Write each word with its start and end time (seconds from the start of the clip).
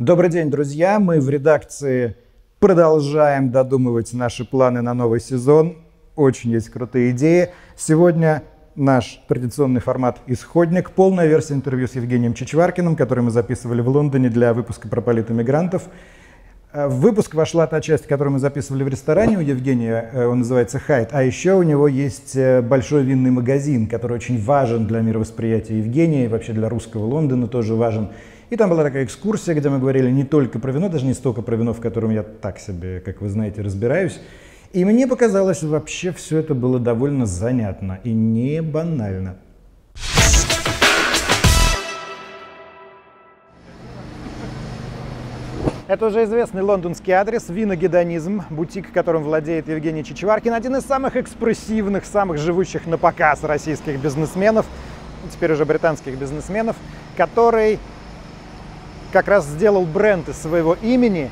Добрый 0.00 0.28
день, 0.28 0.50
друзья. 0.50 0.98
Мы 0.98 1.20
в 1.20 1.30
редакции 1.30 2.16
продолжаем 2.58 3.52
додумывать 3.52 4.12
наши 4.12 4.44
планы 4.44 4.82
на 4.82 4.92
новый 4.92 5.20
сезон. 5.20 5.76
Очень 6.16 6.50
есть 6.50 6.68
крутые 6.68 7.12
идеи. 7.12 7.50
Сегодня 7.76 8.42
наш 8.74 9.20
традиционный 9.28 9.80
формат 9.80 10.18
«Исходник», 10.26 10.90
полная 10.90 11.28
версия 11.28 11.54
интервью 11.54 11.86
с 11.86 11.94
Евгением 11.94 12.34
Чичваркиным, 12.34 12.96
который 12.96 13.22
мы 13.22 13.30
записывали 13.30 13.82
в 13.82 13.88
Лондоне 13.88 14.30
для 14.30 14.52
выпуска 14.52 14.88
про 14.88 15.00
политэмигрантов. 15.00 15.84
Э, 16.72 16.88
в 16.88 16.98
выпуск 16.98 17.32
вошла 17.36 17.68
та 17.68 17.80
часть, 17.80 18.08
которую 18.08 18.32
мы 18.32 18.38
записывали 18.40 18.82
в 18.82 18.88
ресторане 18.88 19.38
у 19.38 19.42
Евгения, 19.42 20.10
э, 20.12 20.26
он 20.26 20.40
называется 20.40 20.80
«Хайт», 20.80 21.10
а 21.12 21.22
еще 21.22 21.54
у 21.54 21.62
него 21.62 21.86
есть 21.86 22.34
э, 22.34 22.62
большой 22.62 23.04
винный 23.04 23.30
магазин, 23.30 23.86
который 23.86 24.14
очень 24.14 24.42
важен 24.42 24.88
для 24.88 25.02
мировосприятия 25.02 25.76
Евгения 25.76 26.24
и 26.24 26.28
вообще 26.28 26.52
для 26.52 26.68
русского 26.68 27.04
Лондона 27.04 27.46
тоже 27.46 27.76
важен. 27.76 28.08
И 28.50 28.56
там 28.56 28.68
была 28.68 28.82
такая 28.82 29.04
экскурсия, 29.04 29.54
где 29.54 29.70
мы 29.70 29.78
говорили 29.78 30.10
не 30.10 30.24
только 30.24 30.58
про 30.58 30.70
вино, 30.70 30.88
даже 30.88 31.06
не 31.06 31.14
столько 31.14 31.40
про 31.40 31.56
вино, 31.56 31.72
в 31.72 31.80
котором 31.80 32.10
я 32.10 32.22
так 32.22 32.58
себе, 32.58 33.00
как 33.00 33.22
вы 33.22 33.28
знаете, 33.28 33.62
разбираюсь. 33.62 34.20
И 34.72 34.84
мне 34.84 35.06
показалось, 35.06 35.62
вообще 35.62 36.12
все 36.12 36.38
это 36.38 36.54
было 36.54 36.78
довольно 36.78 37.26
занятно 37.26 38.00
и 38.04 38.12
не 38.12 38.60
банально. 38.60 39.36
Это 45.86 46.06
уже 46.06 46.24
известный 46.24 46.62
лондонский 46.62 47.12
адрес 47.12 47.48
«Виногедонизм», 47.48 48.42
бутик, 48.50 48.90
которым 48.92 49.22
владеет 49.22 49.68
Евгений 49.68 50.02
Чичваркин, 50.02 50.52
один 50.52 50.76
из 50.76 50.82
самых 50.84 51.16
экспрессивных, 51.16 52.04
самых 52.04 52.38
живущих 52.38 52.86
на 52.86 52.98
показ 52.98 53.44
российских 53.44 54.00
бизнесменов, 54.00 54.66
теперь 55.32 55.52
уже 55.52 55.64
британских 55.64 56.18
бизнесменов, 56.18 56.76
который 57.16 57.78
как 59.14 59.28
раз 59.28 59.46
сделал 59.46 59.84
бренд 59.84 60.28
из 60.28 60.36
своего 60.42 60.76
имени, 60.82 61.30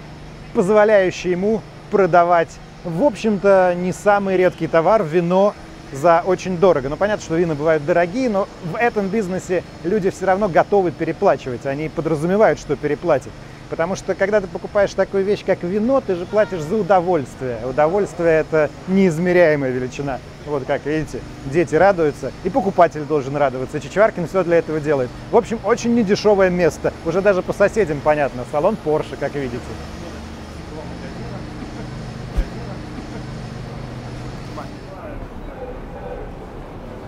позволяющий 0.55 1.31
ему 1.31 1.63
продавать, 1.91 2.51
в 2.85 3.03
общем-то, 3.03 3.75
не 3.77 3.93
самый 3.93 4.37
редкий 4.37 4.69
товар– 4.69 5.03
вино 5.05 5.53
за 5.91 6.23
очень 6.25 6.59
дорого. 6.59 6.89
Ну, 6.89 6.97
понятно, 6.97 7.25
что 7.25 7.35
вина 7.35 7.57
бывают 7.57 7.85
дорогие, 7.85 8.31
но 8.31 8.47
в 8.73 8.77
этом 8.77 9.09
бизнесе 9.09 9.65
люди 9.83 10.11
все 10.11 10.27
равно 10.27 10.49
готовы 10.49 10.93
переплачивать. 10.93 11.67
Они 11.67 11.89
подразумевают, 11.89 12.61
что 12.61 12.77
переплатят. 12.77 13.33
Потому 13.69 13.97
что, 13.97 14.15
когда 14.15 14.41
ты 14.41 14.47
покупаешь 14.47 14.95
такую 14.95 15.25
вещь, 15.25 15.43
как 15.45 15.65
вино, 15.65 16.01
ты 16.01 16.15
же 16.15 16.25
платишь 16.25 16.61
за 16.61 16.77
удовольствие. 16.77 17.59
Удовольствие– 17.69 18.41
это 18.41 18.71
неизмеряемая 18.87 19.73
величина. 19.73 20.21
Вот 20.47 20.65
как 20.67 20.85
видите, 20.87 21.21
дети 21.47 21.75
радуются, 21.75 22.33
и 22.45 22.51
покупатель 22.51 23.05
должен 23.05 23.37
радоваться. 23.37 23.81
Чичваркин 23.81 24.27
все 24.27 24.43
для 24.43 24.59
этого 24.59 24.81
делает. 24.81 25.09
В 25.31 25.37
общем, 25.37 25.59
очень 25.65 25.95
недешевое 25.95 26.51
место. 26.51 26.93
Уже 27.07 27.21
даже 27.21 27.43
по 27.43 27.53
соседям 27.53 28.01
понятно. 28.03 28.45
Салон 28.51 28.77
Porsche, 28.85 29.17
как 29.19 29.35
видите. 29.35 29.59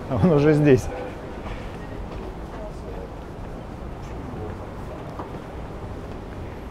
А 0.09 0.15
он 0.23 0.31
уже 0.31 0.53
здесь. 0.53 0.85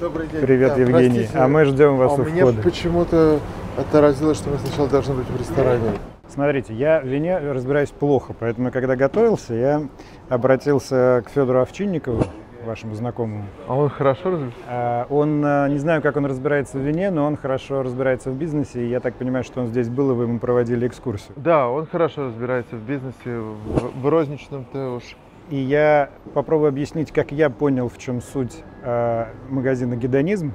Добрый 0.01 0.27
день. 0.27 0.41
Привет, 0.43 0.75
Да, 0.75 0.81
Евгений. 0.81 1.09
простите, 1.21 1.39
А 1.39 1.49
мы 1.49 1.65
ждем 1.65 1.97
вас 1.97 2.13
а 2.13 2.15
у 2.23 2.25
меня 2.25 2.43
входа. 2.45 2.63
почему-то 2.63 3.41
отразилось, 3.77 4.39
что 4.39 4.51
мы 4.51 4.59
сначала 4.59 4.89
должны 4.89 5.15
быть 5.15 5.29
в 5.29 5.37
ресторане. 5.39 5.99
Смотрите, 6.35 6.75
я 6.75 7.01
в 7.01 7.07
вине 7.07 7.39
разбираюсь 7.39 7.91
плохо, 7.91 8.35
поэтому, 8.37 8.73
когда 8.73 8.97
готовился, 8.97 9.55
я 9.55 9.83
обратился 10.29 11.23
к 11.25 11.31
Федору 11.31 11.61
Овчинникову, 11.61 12.25
вашему 12.67 12.97
знакомому. 12.97 13.45
А 13.69 13.77
он 13.77 13.89
хорошо 13.89 14.31
разбирается? 14.31 14.61
А, 14.67 15.07
Он, 15.11 15.45
а, 15.47 15.69
не 15.69 15.79
знаю, 15.79 16.03
как 16.03 16.17
он 16.17 16.27
разбирается 16.27 16.77
в 16.77 16.81
вине, 16.81 17.13
но 17.13 17.25
он 17.25 17.37
хорошо 17.37 17.85
разбирается 17.85 18.33
в 18.33 18.35
бизнесе, 18.35 18.85
и 18.85 18.89
я 18.89 18.99
так 18.99 19.15
понимаю, 19.15 19.45
что 19.45 19.61
он 19.61 19.69
здесь 19.69 19.89
был, 19.89 20.11
и 20.11 20.15
вы 20.15 20.25
ему 20.25 20.41
проводили 20.41 20.89
экскурсию. 20.89 21.35
Да, 21.37 21.69
он 21.69 21.87
хорошо 21.87 22.25
разбирается 22.25 22.75
в 22.75 22.81
бизнесе, 22.81 23.15
в, 23.27 24.01
в 24.03 24.09
розничном-то 24.09 24.97
уж. 24.97 25.05
И 25.51 25.57
я 25.57 26.11
попробую 26.33 26.71
объяснить, 26.71 27.13
как 27.13 27.31
я 27.31 27.49
понял, 27.49 27.89
в 27.89 27.97
чем 27.99 28.21
суть 28.21 28.65
а, 28.83 29.29
магазина 29.51 29.95
«Гедонизм», 29.95 30.53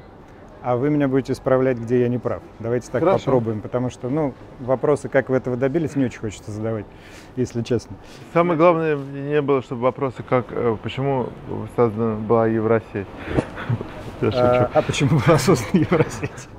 а 0.62 0.76
вы 0.76 0.90
меня 0.90 1.08
будете 1.08 1.34
исправлять, 1.34 1.78
где 1.78 2.02
я 2.02 2.08
не 2.08 2.18
прав. 2.18 2.42
Давайте 2.60 2.92
так 2.92 3.02
Хорошо. 3.02 3.26
попробуем, 3.26 3.62
потому 3.62 3.90
что, 3.90 4.10
ну, 4.10 4.34
вопросы, 4.60 5.10
как 5.10 5.30
вы 5.30 5.38
этого 5.38 5.56
добились, 5.56 5.96
не 5.96 6.06
очень 6.06 6.20
хочется 6.20 6.52
задавать, 6.52 6.86
если 7.36 7.62
честно. 7.62 7.96
Самое 8.34 8.58
главное 8.58 8.96
не 8.96 9.42
было, 9.42 9.62
чтобы 9.62 9.82
вопросы, 9.82 10.24
как, 10.24 10.48
э, 10.52 10.78
почему 10.82 11.30
создана 11.76 12.16
была 12.16 12.48
Евросеть. 12.48 13.08
А, 14.22 14.70
а 14.74 14.82
почему 14.82 15.22
была 15.26 15.38
создана 15.38 15.80
Евросеть? 15.80 16.50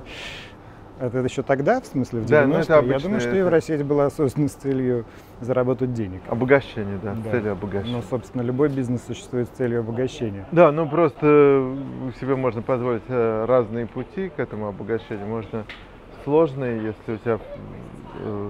Это 1.01 1.17
еще 1.17 1.41
тогда, 1.41 1.81
в 1.81 1.85
смысле, 1.87 2.19
в 2.19 2.25
90-е? 2.25 2.29
Да, 2.29 2.47
ну 2.47 2.55
это 2.59 2.73
Я 2.73 2.79
обычно 2.79 2.99
думаю, 3.01 3.19
что 3.21 3.29
это- 3.29 3.37
Евросеть 3.39 3.83
была 3.83 4.09
создана 4.11 4.47
с 4.47 4.51
целью 4.53 5.05
заработать 5.39 5.93
денег. 5.93 6.21
Обогащение, 6.27 6.99
да, 7.01 7.15
Да. 7.15 7.21
с 7.29 7.31
целью 7.31 7.51
обогащения. 7.53 7.95
Но, 7.95 8.03
собственно, 8.03 8.43
любой 8.43 8.69
бизнес 8.69 9.03
существует 9.07 9.47
с 9.47 9.57
целью 9.57 9.79
обогащения. 9.79 10.45
Да, 10.51 10.71
ну 10.71 10.87
просто 10.87 11.75
себе 12.19 12.35
можно 12.35 12.61
позволить 12.61 13.01
э, 13.07 13.45
разные 13.45 13.87
пути 13.87 14.29
к 14.29 14.39
этому 14.39 14.67
обогащению. 14.67 15.25
Можно 15.25 15.65
сложные, 16.23 16.83
если 16.83 17.13
у 17.13 17.17
тебя 17.17 17.39
э, 18.19 18.49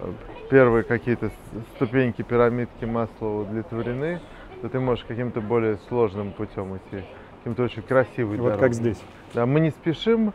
э, 0.00 0.12
первые 0.50 0.84
какие-то 0.84 1.30
ступеньки 1.76 2.22
пирамидки 2.22 2.86
масла 2.86 3.26
удовлетворены, 3.42 4.20
то 4.62 4.70
ты 4.70 4.80
можешь 4.80 5.04
каким-то 5.04 5.42
более 5.42 5.76
сложным 5.88 6.32
путем 6.32 6.78
идти, 6.78 7.04
каким-то 7.38 7.64
очень 7.64 7.82
красивый 7.82 8.38
Вот 8.38 8.56
как 8.56 8.72
здесь. 8.72 9.00
Да, 9.34 9.44
мы 9.44 9.60
не 9.60 9.70
спешим, 9.70 10.32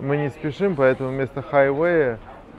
мы 0.00 0.16
не 0.16 0.30
спешим, 0.30 0.74
поэтому 0.76 1.10
вместо 1.10 1.42
хайвея 1.42 2.18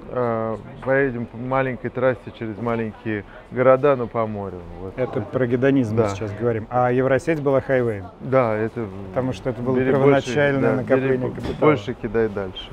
э, 0.09 0.55
поедем 0.83 1.25
по 1.25 1.37
маленькой 1.37 1.89
трассе 1.89 2.31
через 2.37 2.57
маленькие 2.57 3.23
города, 3.51 3.95
но 3.95 4.07
по 4.07 4.25
морю. 4.25 4.59
Вот. 4.79 4.93
Это 4.97 5.21
про 5.21 5.47
гедонизм 5.47 5.95
мы 5.95 6.03
Да. 6.03 6.09
сейчас 6.09 6.31
говорим. 6.39 6.67
А 6.69 6.91
Евросеть 6.91 7.41
была 7.41 7.61
хайвеем. 7.61 8.05
Да, 8.21 8.55
это... 8.55 8.85
Потому 9.09 9.33
что 9.33 9.49
это 9.49 9.61
было 9.61 9.77
первоначальное 9.79 10.75
больше, 10.75 10.85
да, 10.87 10.95
накопление 10.95 11.29
капитала. 11.31 11.55
Больше 11.59 11.93
кидай 11.93 12.29
дальше. 12.29 12.69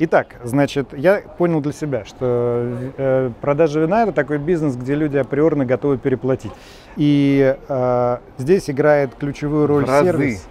Итак, 0.00 0.36
значит, 0.44 0.96
я 0.96 1.20
понял 1.38 1.60
для 1.60 1.72
себя, 1.72 2.04
что 2.04 2.72
э, 2.96 3.30
продажа 3.40 3.80
вина 3.80 4.04
это 4.04 4.12
такой 4.12 4.38
бизнес, 4.38 4.76
где 4.76 4.94
люди 4.94 5.16
априорно 5.16 5.64
готовы 5.64 5.98
переплатить. 5.98 6.52
И 6.94 7.56
э, 7.68 8.16
здесь 8.36 8.70
играет 8.70 9.14
ключевую 9.16 9.66
роль 9.66 9.84
В 9.84 9.88
разы. 9.88 10.04
сервис. 10.04 10.48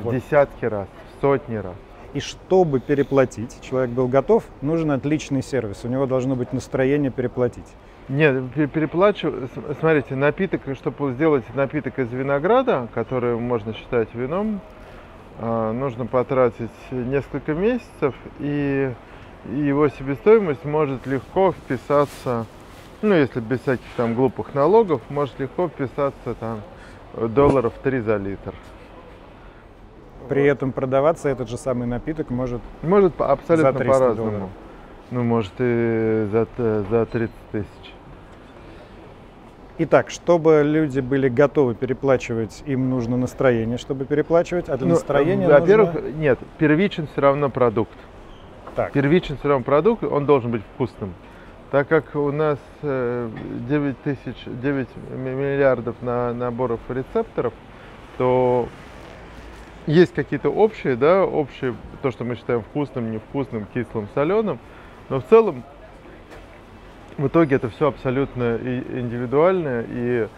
В 0.00 0.04
Вот. 0.04 0.14
десятки 0.16 0.64
раз, 0.64 0.88
в 1.16 1.20
сотни 1.20 1.56
раз. 1.56 1.74
И 2.14 2.20
чтобы 2.20 2.80
переплатить, 2.80 3.58
человек 3.62 3.90
был 3.90 4.06
готов, 4.06 4.44
нужен 4.60 4.90
отличный 4.90 5.42
сервис. 5.42 5.84
У 5.84 5.88
него 5.88 6.06
должно 6.06 6.36
быть 6.36 6.52
настроение 6.52 7.10
переплатить. 7.10 7.66
Нет, 8.08 8.52
пе- 8.54 8.66
переплачу. 8.66 9.32
Смотрите, 9.80 10.14
напиток, 10.14 10.62
чтобы 10.74 11.12
сделать 11.12 11.44
напиток 11.54 11.98
из 11.98 12.12
винограда, 12.12 12.88
который 12.92 13.36
можно 13.36 13.72
считать 13.72 14.14
вином, 14.14 14.60
а, 15.38 15.72
нужно 15.72 16.04
потратить 16.04 16.70
несколько 16.90 17.54
месяцев, 17.54 18.14
и 18.40 18.92
его 19.50 19.88
себестоимость 19.88 20.64
может 20.64 21.06
легко 21.06 21.52
вписаться, 21.52 22.44
ну, 23.00 23.14
если 23.14 23.40
без 23.40 23.60
всяких 23.60 23.86
там 23.96 24.14
глупых 24.14 24.52
налогов, 24.54 25.00
может 25.08 25.38
легко 25.40 25.68
вписаться 25.68 26.34
там 26.38 26.60
долларов 27.14 27.72
3 27.82 28.00
за 28.00 28.16
литр. 28.18 28.52
При 30.28 30.44
этом 30.44 30.72
продаваться 30.72 31.28
этот 31.28 31.48
же 31.48 31.56
самый 31.56 31.86
напиток 31.86 32.30
может 32.30 32.60
Может 32.82 33.20
абсолютно 33.20 33.72
300 33.72 33.98
по-разному. 33.98 34.50
Ну, 35.10 35.22
может 35.22 35.52
и 35.58 36.28
за, 36.32 36.46
за 36.90 37.06
30 37.06 37.34
тысяч. 37.52 37.66
Итак, 39.78 40.10
чтобы 40.10 40.62
люди 40.64 41.00
были 41.00 41.28
готовы 41.28 41.74
переплачивать, 41.74 42.62
им 42.66 42.90
нужно 42.90 43.16
настроение, 43.16 43.78
чтобы 43.78 44.04
переплачивать, 44.04 44.68
а 44.68 44.76
для 44.76 44.86
Ну, 44.86 44.94
настроения 44.94 45.48
Во-первых, 45.48 45.94
нужно... 45.94 46.08
нет, 46.08 46.38
первичен 46.58 47.08
все 47.08 47.20
равно 47.20 47.50
продукт. 47.50 47.96
Так, 48.76 48.92
Первичен 48.92 49.36
все 49.38 49.48
равно 49.48 49.64
продукт, 49.64 50.02
он 50.04 50.24
должен 50.24 50.50
быть 50.50 50.62
вкусным. 50.74 51.14
Так 51.70 51.88
как 51.88 52.14
у 52.14 52.30
нас 52.30 52.58
э, 52.82 53.28
9, 53.68 53.98
тысяч, 54.02 54.36
9 54.46 54.88
ми- 55.10 55.30
миллиардов 55.30 55.96
на 56.02 56.32
наборов 56.32 56.80
рецепторов, 56.88 57.52
то 58.18 58.68
есть 59.86 60.14
какие-то 60.14 60.50
общие, 60.50 60.96
да, 60.96 61.24
общие, 61.24 61.74
то, 62.02 62.10
что 62.10 62.24
мы 62.24 62.36
считаем 62.36 62.62
вкусным, 62.62 63.10
невкусным, 63.10 63.66
кислым, 63.72 64.08
соленым, 64.14 64.58
но 65.08 65.20
в 65.20 65.26
целом 65.26 65.64
в 67.18 67.26
итоге 67.26 67.56
это 67.56 67.68
все 67.68 67.88
абсолютно 67.88 68.56
индивидуально 68.56 69.84
и 69.88 70.28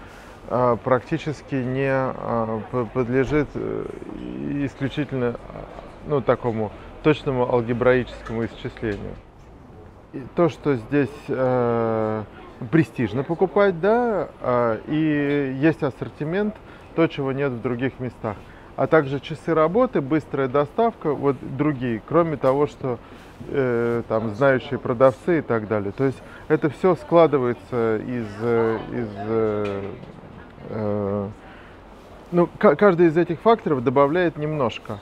а, 0.49 0.77
практически 0.77 1.55
не 1.55 1.89
а, 1.89 2.61
подлежит 2.93 3.49
э, 3.55 3.87
исключительно 4.65 5.37
а, 5.37 5.65
ну, 6.07 6.21
такому 6.21 6.73
точному 7.03 7.51
алгебраическому 7.51 8.47
исчислению. 8.47 9.15
И 10.13 10.23
то, 10.37 10.49
что 10.49 10.77
здесь 10.77 11.11
э, 11.29 12.23
престижно 12.71 13.25
покупать, 13.25 13.81
да, 13.81 14.29
а, 14.41 14.81
и 14.87 15.57
есть 15.61 15.83
ассортимент, 15.83 16.55
то, 16.95 17.07
чего 17.07 17.33
нет 17.33 17.53
в 17.53 17.63
других 17.63 17.99
местах. 17.99 18.37
А 18.77 18.87
также 18.87 19.21
часы 19.21 19.55
работы, 19.55 20.01
быстрая 20.01 20.49
доставка, 20.49 21.15
вот 21.15 21.37
другие, 21.57 22.03
кроме 22.07 22.37
того, 22.37 22.67
что 22.67 22.99
э, 23.49 24.03
там 24.09 24.35
знающие 24.35 24.79
продавцы 24.79 25.39
и 25.39 25.43
так 25.43 25.69
далее. 25.69 25.93
То 25.93 26.05
есть 26.05 26.19
это 26.49 26.71
все 26.71 26.97
складывается 26.97 27.97
из, 27.99 28.27
э, 28.41 28.79
из 28.93 29.09
э, 29.17 29.83
э, 30.71 31.29
ну, 32.33 32.49
каждый 32.59 33.07
из 33.07 33.17
этих 33.17 33.41
факторов 33.41 33.85
добавляет 33.85 34.37
немножко. 34.37 34.99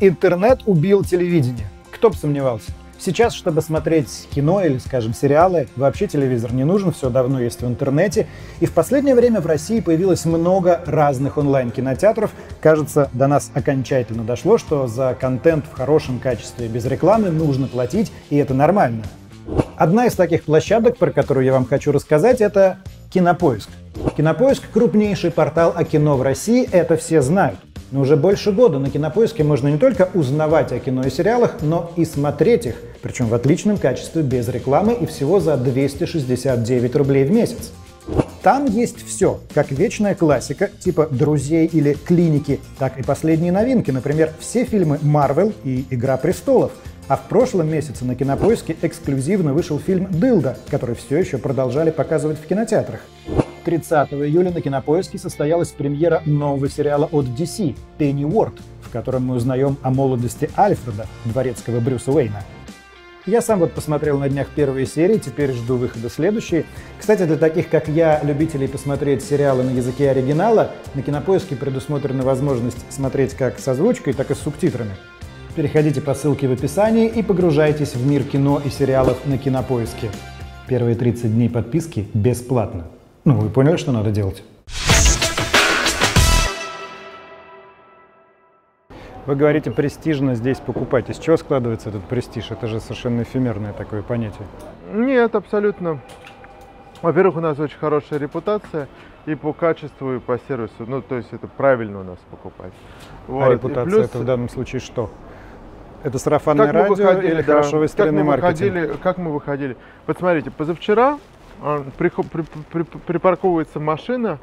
Интернет 0.00 0.60
убил 0.66 1.02
телевидение. 1.02 1.66
Кто 1.90 2.10
бы 2.10 2.16
сомневался. 2.16 2.72
Сейчас, 2.98 3.34
чтобы 3.34 3.62
смотреть 3.62 4.28
кино 4.34 4.64
или, 4.64 4.78
скажем, 4.78 5.14
сериалы, 5.14 5.68
вообще 5.76 6.06
телевизор 6.06 6.52
не 6.52 6.64
нужен, 6.64 6.92
все 6.92 7.10
давно 7.10 7.40
есть 7.40 7.60
в 7.60 7.66
интернете. 7.66 8.26
И 8.60 8.66
в 8.66 8.72
последнее 8.72 9.14
время 9.14 9.40
в 9.40 9.46
России 9.46 9.80
появилось 9.80 10.24
много 10.24 10.80
разных 10.86 11.36
онлайн-кинотеатров. 11.36 12.30
Кажется, 12.60 13.10
до 13.12 13.26
нас 13.26 13.50
окончательно 13.54 14.24
дошло, 14.24 14.58
что 14.58 14.86
за 14.86 15.16
контент 15.18 15.66
в 15.70 15.76
хорошем 15.76 16.18
качестве 16.18 16.68
без 16.68 16.86
рекламы 16.86 17.30
нужно 17.30 17.68
платить, 17.68 18.10
и 18.30 18.36
это 18.36 18.54
нормально. 18.54 19.04
Одна 19.76 20.06
из 20.06 20.14
таких 20.14 20.44
площадок, 20.44 20.96
про 20.96 21.10
которую 21.10 21.44
я 21.44 21.52
вам 21.52 21.66
хочу 21.66 21.92
рассказать, 21.92 22.40
это 22.40 22.78
Кинопоиск. 23.10 23.68
Кинопоиск– 24.16 24.62
крупнейший 24.72 25.30
портал 25.30 25.72
о 25.76 25.84
кино 25.84 26.16
в 26.16 26.22
России, 26.22 26.68
это 26.70 26.96
все 26.96 27.22
знают. 27.22 27.58
Но 27.92 28.00
уже 28.00 28.16
больше 28.16 28.52
года 28.52 28.78
на 28.78 28.90
Кинопоиске 28.90 29.44
можно 29.44 29.68
не 29.68 29.78
только 29.78 30.08
узнавать 30.14 30.72
о 30.72 30.80
кино 30.80 31.04
и 31.04 31.10
сериалах, 31.10 31.56
но 31.62 31.92
и 31.96 32.04
смотреть 32.04 32.66
их, 32.66 32.74
причем 33.00 33.28
в 33.28 33.34
отличном 33.34 33.76
качестве, 33.76 34.22
без 34.22 34.48
рекламы 34.48 34.94
и 34.94 35.06
всего 35.06 35.38
за 35.38 35.56
269 35.56 36.96
рублей 36.96 37.24
в 37.24 37.30
месяц. 37.30 37.70
Там 38.42 38.66
есть 38.66 39.04
все, 39.04 39.40
как 39.54 39.72
вечная 39.72 40.14
классика, 40.14 40.68
типа 40.78 41.08
«Друзей» 41.10 41.66
или 41.66 41.94
«Клиники», 41.94 42.60
так 42.78 42.98
и 42.98 43.02
последние 43.02 43.50
новинки, 43.50 43.90
например, 43.90 44.32
все 44.38 44.64
фильмы 44.64 44.98
«Марвел» 45.02 45.52
и 45.64 45.84
«Игра 45.90 46.16
престолов», 46.16 46.70
а 47.08 47.16
в 47.16 47.22
прошлом 47.22 47.68
месяце 47.68 48.04
на 48.04 48.14
Кинопоиске 48.14 48.76
эксклюзивно 48.82 49.52
вышел 49.52 49.78
фильм 49.78 50.08
«Дылда», 50.10 50.56
который 50.70 50.94
все 50.94 51.18
еще 51.18 51.38
продолжали 51.38 51.90
показывать 51.90 52.38
в 52.40 52.46
кинотеатрах. 52.46 53.00
30 53.66 54.12
июля 54.12 54.52
на 54.52 54.60
Кинопоиске 54.60 55.18
состоялась 55.18 55.70
премьера 55.70 56.22
нового 56.24 56.68
сериала 56.68 57.08
от 57.10 57.26
DC 57.26 57.76
«Пенни 57.98 58.24
Уорд», 58.24 58.54
в 58.80 58.90
котором 58.90 59.26
мы 59.26 59.34
узнаем 59.34 59.76
о 59.82 59.90
молодости 59.90 60.48
Альфреда, 60.56 61.08
дворецкого 61.24 61.80
Брюса 61.80 62.12
Уэйна. 62.12 62.44
Я 63.26 63.42
сам 63.42 63.58
вот 63.58 63.72
посмотрел 63.72 64.20
на 64.20 64.28
днях 64.28 64.46
первые 64.54 64.86
серии, 64.86 65.18
теперь 65.18 65.50
жду 65.50 65.78
выхода 65.78 66.08
следующие. 66.08 66.64
Кстати, 66.96 67.24
для 67.24 67.36
таких, 67.36 67.68
как 67.68 67.88
я, 67.88 68.22
любителей 68.22 68.68
посмотреть 68.68 69.24
сериалы 69.24 69.64
на 69.64 69.70
языке 69.70 70.10
оригинала, 70.10 70.70
на 70.94 71.02
Кинопоиске 71.02 71.56
предусмотрена 71.56 72.22
возможность 72.22 72.86
смотреть 72.88 73.34
как 73.34 73.58
с 73.58 73.66
озвучкой, 73.66 74.12
так 74.12 74.30
и 74.30 74.36
с 74.36 74.38
субтитрами. 74.38 74.92
Переходите 75.56 76.00
по 76.00 76.14
ссылке 76.14 76.46
в 76.46 76.52
описании 76.52 77.08
и 77.08 77.20
погружайтесь 77.20 77.96
в 77.96 78.06
мир 78.06 78.22
кино 78.22 78.62
и 78.64 78.70
сериалов 78.70 79.26
на 79.26 79.38
Кинопоиске. 79.38 80.08
Первые 80.68 80.94
30 80.94 81.34
дней 81.34 81.50
подписки 81.50 82.06
бесплатно. 82.14 82.84
Ну, 83.26 83.34
вы 83.34 83.48
поняли, 83.48 83.76
что 83.76 83.90
надо 83.90 84.12
делать? 84.12 84.44
Вы 89.26 89.34
говорите, 89.34 89.72
престижно 89.72 90.36
здесь 90.36 90.60
покупать. 90.60 91.10
Из 91.10 91.18
чего 91.18 91.36
складывается 91.36 91.88
этот 91.88 92.04
престиж? 92.04 92.52
Это 92.52 92.68
же 92.68 92.78
совершенно 92.78 93.22
эфемерное 93.22 93.72
такое 93.72 94.02
понятие. 94.02 94.46
Нет, 94.92 95.34
абсолютно. 95.34 95.98
Во-первых, 97.02 97.38
у 97.38 97.40
нас 97.40 97.58
очень 97.58 97.76
хорошая 97.78 98.20
репутация 98.20 98.86
и 99.26 99.34
по 99.34 99.52
качеству, 99.52 100.14
и 100.14 100.20
по 100.20 100.38
сервису. 100.46 100.86
Ну, 100.86 101.02
то 101.02 101.16
есть 101.16 101.32
это 101.32 101.48
правильно 101.48 102.02
у 102.02 102.04
нас 102.04 102.18
покупать. 102.30 102.72
А 103.26 103.32
вот. 103.32 103.42
А 103.42 103.52
репутация 103.52 103.90
плюс... 103.90 104.04
это 104.04 104.18
в 104.18 104.24
данном 104.24 104.48
случае 104.48 104.78
что? 104.78 105.10
Это 106.04 106.20
сарафанное 106.20 106.66
как 106.66 106.74
радио 106.74 106.94
выходили, 106.94 107.32
или 107.32 107.42
да. 107.42 107.54
хорошо 107.54 107.78
выстроенный 107.78 108.18
как 108.18 108.24
мы 108.24 108.30
маркетинг? 108.30 108.72
Выходили, 108.72 108.96
как 109.02 109.18
мы 109.18 109.32
выходили? 109.32 109.76
Посмотрите, 110.06 110.52
позавчера 110.52 111.18
при, 111.96 112.08
при, 112.08 112.42
при, 112.70 112.82
припарковывается 112.82 113.80
машина, 113.80 114.38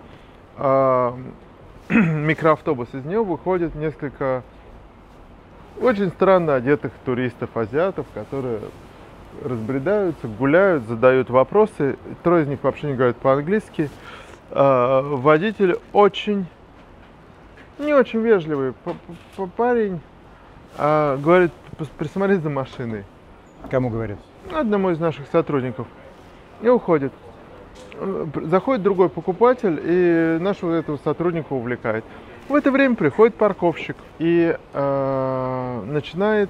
э, 0.58 1.12
микроавтобус, 1.90 2.90
из 2.94 3.06
нее 3.06 3.24
выходит 3.24 3.76
несколько 3.76 4.44
очень 5.82 6.10
странно 6.10 6.56
одетых 6.56 6.92
туристов, 7.06 7.56
азиатов, 7.56 8.06
которые 8.14 8.60
разбредаются, 9.44 10.28
гуляют, 10.28 10.84
задают 10.86 11.30
вопросы. 11.30 11.98
Трое 12.24 12.44
из 12.44 12.48
них 12.48 12.64
вообще 12.64 12.88
не 12.88 12.94
говорят 12.94 13.18
по-английски. 13.18 13.90
Э, 14.52 15.02
водитель 15.04 15.78
очень, 15.92 16.46
не 17.80 17.94
очень 17.94 18.20
вежливый 18.20 18.74
парень, 19.58 20.00
э, 20.78 21.18
говорит, 21.22 21.52
присмотри 21.98 22.36
за 22.36 22.50
машиной. 22.50 23.04
Кому 23.70 23.90
говорит? 23.90 24.18
Одному 24.54 24.92
из 24.92 25.00
наших 25.00 25.28
сотрудников 25.32 25.88
и 26.64 26.70
уходит. 26.70 27.12
Заходит 28.46 28.82
другой 28.82 29.10
покупатель 29.10 29.80
и 29.84 30.38
нашего 30.40 30.74
этого 30.74 30.98
сотрудника 31.04 31.54
увлекает. 31.54 32.04
В 32.50 32.56
это 32.56 32.72
время 32.72 32.96
приходит 32.96 33.36
парковщик 33.36 33.96
и 34.20 34.58
э, 34.74 35.84
начинает 35.86 36.50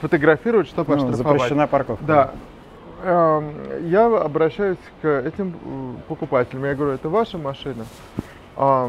фотографировать, 0.00 0.68
чтобы 0.68 0.96
ну, 0.96 1.08
оштрафовать. 1.08 1.40
Запрещена 1.40 1.66
парковка. 1.66 2.04
Да. 2.04 2.32
Э, 3.02 3.80
я 3.84 4.06
обращаюсь 4.06 4.78
к 5.02 5.06
этим 5.06 5.54
э, 5.64 5.94
покупателям. 6.08 6.64
Я 6.64 6.74
говорю, 6.74 6.94
это 6.94 7.08
ваша 7.08 7.38
машина? 7.38 7.84
Э, 8.56 8.88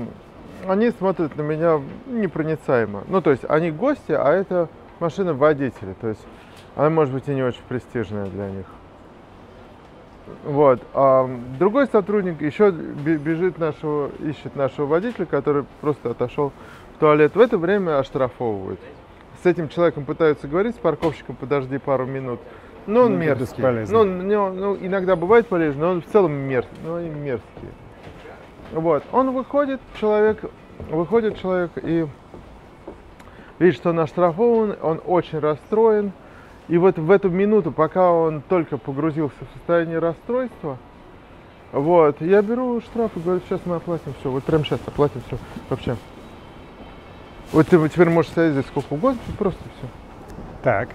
они 0.68 0.92
смотрят 0.92 1.36
на 1.36 1.42
меня 1.42 1.82
непроницаемо. 2.08 3.04
Ну, 3.08 3.22
то 3.22 3.32
есть 3.32 3.44
они 3.48 3.72
гости, 3.72 4.12
а 4.12 4.32
это 4.32 4.70
машина 5.00 5.34
водителя. 5.34 5.94
То 6.02 6.10
есть 6.10 6.26
она 6.76 6.90
может 6.90 7.14
быть 7.14 7.28
и 7.28 7.36
не 7.36 7.44
очень 7.44 7.62
престижная 7.68 8.26
для 8.26 8.50
них. 8.50 8.66
Вот. 10.44 10.82
А 10.94 11.30
другой 11.60 11.88
сотрудник 11.88 12.42
еще 12.42 12.72
бежит 12.72 13.58
нашего, 13.58 14.10
ищет 14.20 14.56
нашего 14.56 14.86
водителя, 14.86 15.26
который 15.26 15.66
просто 15.82 16.12
отошел 16.12 16.52
в 16.96 17.00
туалет. 17.00 17.36
В 17.36 17.40
это 17.40 17.58
время 17.58 18.00
оштрафовывают. 18.00 18.80
С 19.44 19.46
этим 19.46 19.70
человеком 19.70 20.06
пытаются 20.06 20.48
говорить, 20.48 20.76
с 20.76 20.80
парковщиком 20.80 21.36
подожди 21.36 21.78
пару 21.78 22.06
минут. 22.06 22.40
Но 22.88 23.02
он 23.02 23.14
ну, 23.14 23.18
мерзкий. 23.18 23.64
Ну, 23.90 24.04
ну, 24.04 24.54
ну, 24.54 24.78
иногда 24.80 25.16
бывает 25.16 25.48
полезно, 25.48 25.88
но 25.88 25.92
он 25.92 26.02
в 26.02 26.06
целом 26.08 26.32
мерзкий. 26.32 26.78
Ну, 26.86 26.96
они 26.96 27.10
мерзкие. 27.10 27.72
Вот. 28.72 29.04
Он 29.12 29.32
выходит, 29.32 29.82
человек, 30.00 30.40
выходит 30.90 31.38
человек 31.40 31.72
и 31.76 32.08
видит, 33.60 33.76
что 33.76 33.90
он 33.90 34.00
оштрафован, 34.00 34.78
он 34.82 35.02
очень 35.06 35.40
расстроен. 35.40 36.14
И 36.68 36.78
вот 36.78 36.98
в 36.98 37.12
эту 37.12 37.30
минуту, 37.30 37.72
пока 37.72 38.12
он 38.12 38.42
только 38.42 38.78
погрузился 38.78 39.36
в 39.40 39.58
состояние 39.58 40.00
расстройства, 40.00 40.78
вот, 41.72 42.22
я 42.22 42.42
беру 42.42 42.82
штраф 42.82 43.12
и 43.16 43.20
говорю, 43.20 43.42
сейчас 43.48 43.62
мы 43.66 43.76
оплатим 43.76 44.14
все, 44.20 44.30
вот 44.30 44.44
прямо 44.44 44.64
сейчас 44.66 44.80
оплатим 44.86 45.22
все, 45.28 45.38
вообще. 45.70 45.96
Вот 47.52 47.68
ты 47.68 47.90
теперь 47.90 48.10
можешь 48.10 48.32
стоять 48.32 48.54
здесь 48.54 48.66
сколько 48.66 48.94
угодно, 48.94 49.20
просто 49.38 49.60
все. 49.78 49.88
Так. 50.64 50.90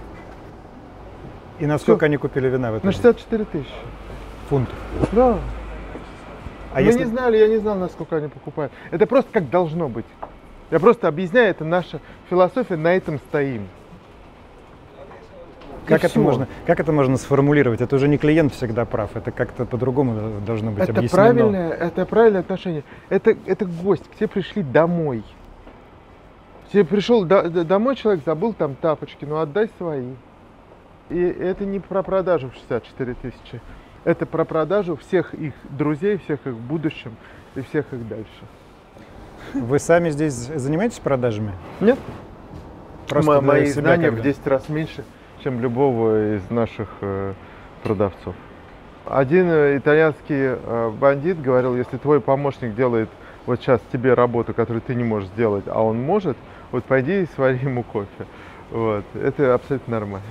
И 1.58 1.66
на 1.66 1.78
сколько 1.78 2.06
они 2.06 2.16
купили 2.16 2.48
вина 2.48 2.72
в 2.72 2.76
этом? 2.76 2.88
На 2.88 2.92
64 2.92 3.44
тысячи. 3.46 3.70
Фунтов? 4.48 4.74
Да. 5.12 5.38
А 6.74 6.76
Мы 6.76 6.82
если... 6.82 7.00
не 7.00 7.04
знали, 7.04 7.36
я 7.36 7.48
не 7.48 7.58
знал, 7.58 7.76
насколько 7.76 8.16
они 8.16 8.28
покупают. 8.28 8.72
Это 8.90 9.06
просто 9.06 9.30
как 9.32 9.48
должно 9.48 9.88
быть. 9.88 10.06
Я 10.70 10.80
просто 10.80 11.08
объясняю, 11.08 11.50
это 11.50 11.64
наша 11.64 12.00
философия, 12.30 12.76
на 12.76 12.94
этом 12.94 13.18
стоим. 13.18 13.68
Как 15.86 16.04
это, 16.04 16.18
можно, 16.18 16.48
как 16.66 16.80
это 16.80 16.92
можно 16.92 17.16
сформулировать? 17.16 17.80
Это 17.80 17.96
уже 17.96 18.08
не 18.08 18.18
клиент 18.18 18.54
всегда 18.54 18.84
прав, 18.84 19.16
это 19.16 19.30
как-то 19.32 19.64
по-другому 19.64 20.40
должно 20.46 20.70
быть 20.70 20.84
это 20.84 20.92
объяснено. 20.92 21.24
Правильное, 21.24 21.70
это 21.70 22.06
правильное 22.06 22.40
отношение. 22.40 22.84
Это, 23.08 23.36
это 23.46 23.64
гость, 23.64 24.08
к 24.08 24.14
тебе 24.16 24.28
пришли 24.28 24.62
домой. 24.62 25.24
Тебе 26.72 26.84
пришел 26.84 27.24
до, 27.24 27.48
домой 27.64 27.96
человек, 27.96 28.22
забыл 28.24 28.54
там 28.54 28.74
тапочки, 28.76 29.24
ну 29.24 29.38
отдай 29.38 29.68
свои. 29.76 30.08
И 31.10 31.20
это 31.20 31.64
не 31.64 31.80
про 31.80 32.02
продажу 32.02 32.50
в 32.50 32.54
64 32.54 33.14
тысячи. 33.14 33.60
Это 34.04 34.24
про 34.24 34.44
продажу 34.44 34.96
всех 34.96 35.34
их 35.34 35.54
друзей, 35.68 36.18
всех 36.18 36.46
их 36.46 36.54
в 36.54 36.60
будущем 36.60 37.16
и 37.54 37.60
всех 37.60 37.92
их 37.92 38.08
дальше. 38.08 38.28
Вы 39.54 39.78
сами 39.78 40.10
здесь 40.10 40.32
занимаетесь 40.32 40.98
продажами? 40.98 41.52
Нет. 41.80 41.98
Просто 43.08 43.40
Мои 43.40 43.66
знания 43.66 44.10
в 44.10 44.22
10 44.22 44.46
раз 44.46 44.68
меньше 44.68 45.04
чем 45.42 45.60
любого 45.60 46.36
из 46.36 46.50
наших 46.50 46.88
э, 47.00 47.34
продавцов. 47.82 48.34
Один 49.06 49.50
э, 49.50 49.76
итальянский 49.76 50.56
э, 50.56 50.90
бандит 50.90 51.40
говорил, 51.40 51.76
если 51.76 51.96
твой 51.96 52.20
помощник 52.20 52.74
делает 52.74 53.08
вот 53.46 53.60
сейчас 53.60 53.80
тебе 53.92 54.14
работу, 54.14 54.54
которую 54.54 54.82
ты 54.82 54.94
не 54.94 55.04
можешь 55.04 55.28
сделать, 55.30 55.64
а 55.66 55.82
он 55.82 56.00
может, 56.00 56.36
вот 56.70 56.84
пойди 56.84 57.22
и 57.22 57.26
свари 57.34 57.58
ему 57.62 57.82
кофе. 57.82 58.26
Вот. 58.70 59.04
Это 59.14 59.54
абсолютно 59.54 59.98
нормально. 59.98 60.28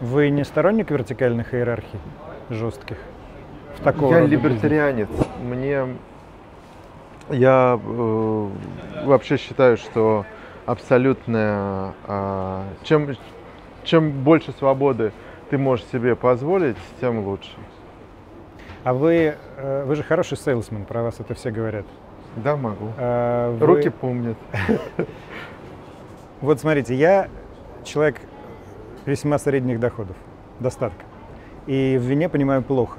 Вы 0.00 0.28
не 0.28 0.44
сторонник 0.44 0.90
вертикальных 0.90 1.54
иерархий 1.54 1.98
жестких? 2.50 2.98
в 3.76 3.82
такого 3.82 4.12
Я 4.12 4.20
либертарианец. 4.26 5.08
Мне 5.42 5.86
я 7.30 7.78
э, 7.82 8.48
вообще 9.04 9.36
считаю, 9.36 9.76
что 9.76 10.24
абсолютная 10.64 11.92
а, 12.06 12.64
чем 12.82 13.14
чем 13.86 14.10
больше 14.10 14.52
свободы 14.52 15.12
ты 15.48 15.56
можешь 15.58 15.86
себе 15.86 16.14
позволить, 16.16 16.76
тем 17.00 17.24
лучше. 17.26 17.50
А 18.84 18.92
вы, 18.92 19.34
э, 19.56 19.84
вы 19.86 19.94
же 19.96 20.02
хороший 20.02 20.36
сейлсмен, 20.36 20.84
про 20.84 21.02
вас 21.02 21.18
это 21.20 21.34
все 21.34 21.50
говорят. 21.50 21.86
Да, 22.36 22.56
могу. 22.56 22.88
А 22.98 23.56
вы- 23.56 23.66
Руки 23.66 23.88
помнят. 23.88 24.36
Вот 26.42 26.60
смотрите, 26.60 26.94
я 26.94 27.28
человек 27.82 28.20
весьма 29.06 29.38
средних 29.38 29.80
доходов, 29.80 30.16
достатка. 30.60 31.02
И 31.66 31.96
в 31.98 32.02
вине 32.04 32.28
понимаю 32.28 32.62
плохо. 32.62 32.98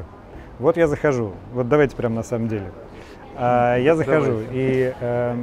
Вот 0.57 0.75
я 0.75 0.87
захожу, 0.87 1.33
вот 1.53 1.69
давайте 1.69 1.95
прям 1.95 2.15
на 2.15 2.23
самом 2.23 2.47
деле. 2.47 2.71
А, 3.35 3.77
я 3.77 3.95
захожу 3.95 4.31
Давайте. 4.31 4.49
и 4.53 4.93
э, 4.99 5.35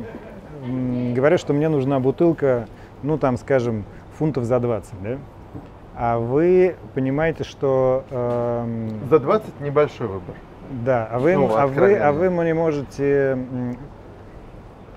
м, 0.66 1.14
говорю, 1.14 1.38
что 1.38 1.52
мне 1.52 1.68
нужна 1.68 2.00
бутылка, 2.00 2.66
ну 3.04 3.16
там, 3.16 3.36
скажем, 3.36 3.84
фунтов 4.18 4.42
за 4.44 4.58
20, 4.58 4.92
да? 5.02 5.18
А 5.96 6.18
вы 6.18 6.76
понимаете, 6.94 7.44
что... 7.44 8.04
эм, 8.10 9.08
За 9.08 9.18
20 9.20 9.60
небольшой 9.60 10.08
выбор. 10.08 10.34
да, 10.84 11.08
а 11.10 11.18
вы, 11.18 11.34
Ну, 11.36 11.56
а 11.56 11.66
вы, 11.66 11.96
а 11.96 12.12
вы 12.12 12.30
мне 12.30 12.52
можете... 12.54 13.38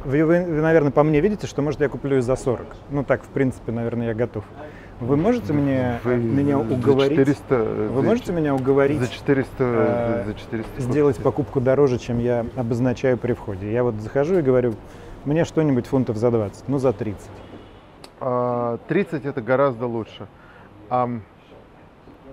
Вы, 0.05 0.23
вы, 0.23 0.43
вы, 0.45 0.61
наверное, 0.61 0.91
по 0.91 1.03
мне 1.03 1.19
видите, 1.19 1.47
что, 1.47 1.61
может, 1.61 1.81
я 1.81 1.89
куплю 1.89 2.17
и 2.17 2.21
за 2.21 2.35
40. 2.35 2.65
Ну, 2.89 3.03
так, 3.03 3.23
в 3.23 3.27
принципе, 3.27 3.71
наверное, 3.71 4.07
я 4.07 4.13
готов. 4.13 4.43
Вы 4.99 5.17
можете 5.17 5.53
мне, 5.53 5.99
Вы 6.03 6.15
меня 6.15 6.57
за 6.57 6.73
уговорить? 6.73 7.17
400, 7.17 7.55
Вы 7.55 8.01
за 8.01 8.07
можете 8.07 8.33
меня 8.33 8.55
уговорить 8.55 8.99
За 8.99 9.07
400, 9.07 9.51
э, 9.59 10.23
за 10.25 10.33
400 10.33 10.81
сделать 10.81 11.17
покупку 11.17 11.61
дороже, 11.61 11.99
чем 11.99 12.17
я 12.17 12.45
обозначаю 12.55 13.17
при 13.17 13.33
входе? 13.33 13.71
Я 13.71 13.83
вот 13.83 13.95
захожу 13.95 14.39
и 14.39 14.41
говорю, 14.41 14.73
мне 15.25 15.45
что-нибудь 15.45 15.85
фунтов 15.85 16.17
за 16.17 16.31
20, 16.31 16.67
ну, 16.67 16.79
за 16.79 16.93
30. 16.93 17.29
А, 18.19 18.79
30 18.87 19.25
это 19.25 19.41
гораздо 19.41 19.85
лучше. 19.85 20.25
А 20.89 21.09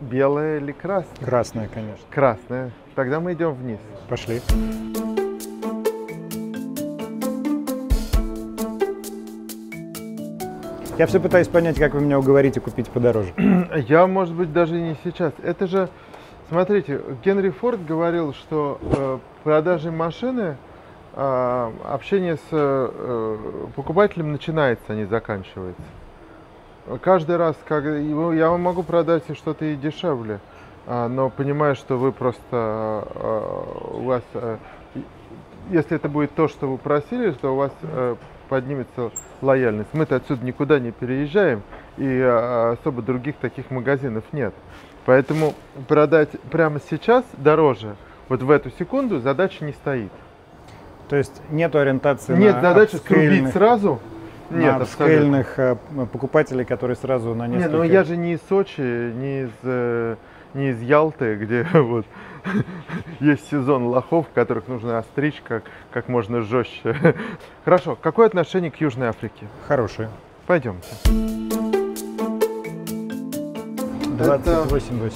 белое 0.00 0.58
или 0.58 0.72
красное? 0.72 1.26
Красная, 1.26 1.68
конечно. 1.68 2.04
Красное. 2.10 2.70
Тогда 2.94 3.20
мы 3.20 3.32
идем 3.32 3.54
вниз. 3.54 3.80
Пошли. 4.08 4.40
Я 10.96 11.06
все 11.08 11.18
пытаюсь 11.18 11.48
понять, 11.48 11.76
как 11.76 11.94
вы 11.94 12.00
меня 12.00 12.20
уговорите 12.20 12.60
купить 12.60 12.88
подороже. 12.88 13.32
Я, 13.88 14.06
может 14.06 14.32
быть, 14.32 14.52
даже 14.52 14.80
не 14.80 14.96
сейчас. 15.02 15.32
Это 15.42 15.66
же, 15.66 15.88
смотрите, 16.48 17.00
Генри 17.24 17.50
Форд 17.50 17.84
говорил, 17.84 18.32
что 18.32 18.78
э, 18.80 19.18
продажей 19.42 19.90
машины 19.90 20.56
э, 21.14 21.72
общение 21.84 22.36
с 22.36 22.48
э, 22.52 23.36
покупателем 23.74 24.30
начинается, 24.30 24.84
а 24.92 24.94
не 24.94 25.04
заканчивается. 25.06 25.82
Каждый 27.02 27.36
раз, 27.36 27.56
как 27.66 27.84
я 27.84 28.50
вам 28.50 28.60
могу 28.60 28.82
продать 28.82 29.24
и 29.28 29.34
что-то 29.34 29.64
и 29.64 29.74
дешевле, 29.74 30.40
а, 30.86 31.08
но 31.08 31.30
понимаю, 31.30 31.76
что 31.76 31.96
вы 31.96 32.12
просто 32.12 32.44
э, 33.14 33.94
у 33.94 34.02
вас, 34.02 34.22
э, 34.34 34.56
если 35.70 35.96
это 35.96 36.10
будет 36.10 36.34
то, 36.34 36.46
что 36.46 36.66
вы 36.70 36.76
просили, 36.76 37.30
то 37.32 37.54
у 37.54 37.56
вас 37.56 37.72
э, 37.82 38.16
поднимется 38.50 39.12
лояльность. 39.40 39.88
Мы-то 39.94 40.16
отсюда 40.16 40.44
никуда 40.44 40.78
не 40.78 40.90
переезжаем, 40.92 41.62
и 41.96 42.20
особо 42.20 43.00
других 43.00 43.36
таких 43.36 43.70
магазинов 43.70 44.24
нет. 44.32 44.52
Поэтому 45.06 45.54
продать 45.88 46.30
прямо 46.50 46.80
сейчас 46.90 47.24
дороже, 47.38 47.96
вот 48.28 48.42
в 48.42 48.50
эту 48.50 48.70
секунду, 48.70 49.20
задача 49.20 49.64
не 49.64 49.72
стоит. 49.72 50.12
То 51.08 51.16
есть 51.16 51.40
нет 51.50 51.74
ориентации 51.76 52.36
Нет 52.36 52.56
на 52.56 52.60
задачи 52.60 52.96
срубить 52.96 53.42
апскейльных- 53.44 53.52
сразу. 53.52 54.00
На 54.50 54.56
Нет, 54.56 54.80
абсолютно. 54.80 54.84
апскейльных, 55.38 55.58
э, 55.58 55.76
покупателей, 56.12 56.64
которые 56.64 56.96
сразу 56.96 57.34
на 57.34 57.46
Не, 57.46 57.56
несколько... 57.56 57.76
ну 57.78 57.82
я 57.84 58.04
же 58.04 58.16
не 58.16 58.34
из 58.34 58.40
Сочи, 58.48 58.80
не 58.80 59.42
из, 59.42 59.50
э, 59.62 60.16
не 60.54 60.70
из 60.70 60.80
Ялты, 60.82 61.34
где 61.40 61.66
вот 61.72 62.06
есть 63.20 63.48
сезон 63.50 63.84
лохов, 63.86 64.26
которых 64.34 64.68
нужно 64.68 64.98
остричь 64.98 65.42
как, 65.46 65.64
как 65.92 66.08
можно 66.08 66.42
жестче. 66.42 67.16
Хорошо, 67.64 67.96
какое 68.00 68.26
отношение 68.26 68.70
к 68.70 68.76
Южной 68.80 69.08
Африке? 69.08 69.46
Хорошие. 69.66 70.08
Пойдемте. 70.46 70.88
28,80. 74.18 75.12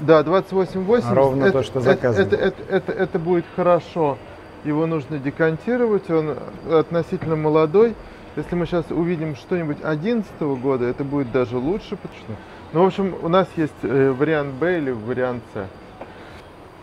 Да, 0.00 0.22
28,80. 0.22 1.14
Ровно 1.14 1.44
это, 1.44 1.52
то, 1.52 1.62
что 1.62 1.78
это- 1.80 1.90
заказано. 1.90 2.22
Это, 2.26 2.36
это, 2.36 2.62
это, 2.68 2.92
это 2.92 3.18
будет 3.18 3.44
хорошо. 3.54 4.18
Его 4.64 4.86
нужно 4.86 5.18
декантировать, 5.18 6.10
он 6.10 6.36
относительно 6.70 7.36
молодой. 7.36 7.94
Если 8.36 8.54
мы 8.54 8.66
сейчас 8.66 8.84
увидим 8.90 9.34
что-нибудь 9.36 9.78
11 9.82 10.56
года, 10.56 10.84
это 10.86 11.02
будет 11.04 11.32
даже 11.32 11.56
лучше. 11.58 11.96
что- 11.96 12.32
Ну, 12.72 12.84
в 12.84 12.86
общем, 12.86 13.14
у 13.22 13.28
нас 13.28 13.48
есть 13.56 13.72
э, 13.82 14.10
вариант 14.12 14.54
Б 14.54 14.78
или 14.78 14.90
вариант 14.92 15.42
С. 15.54 15.66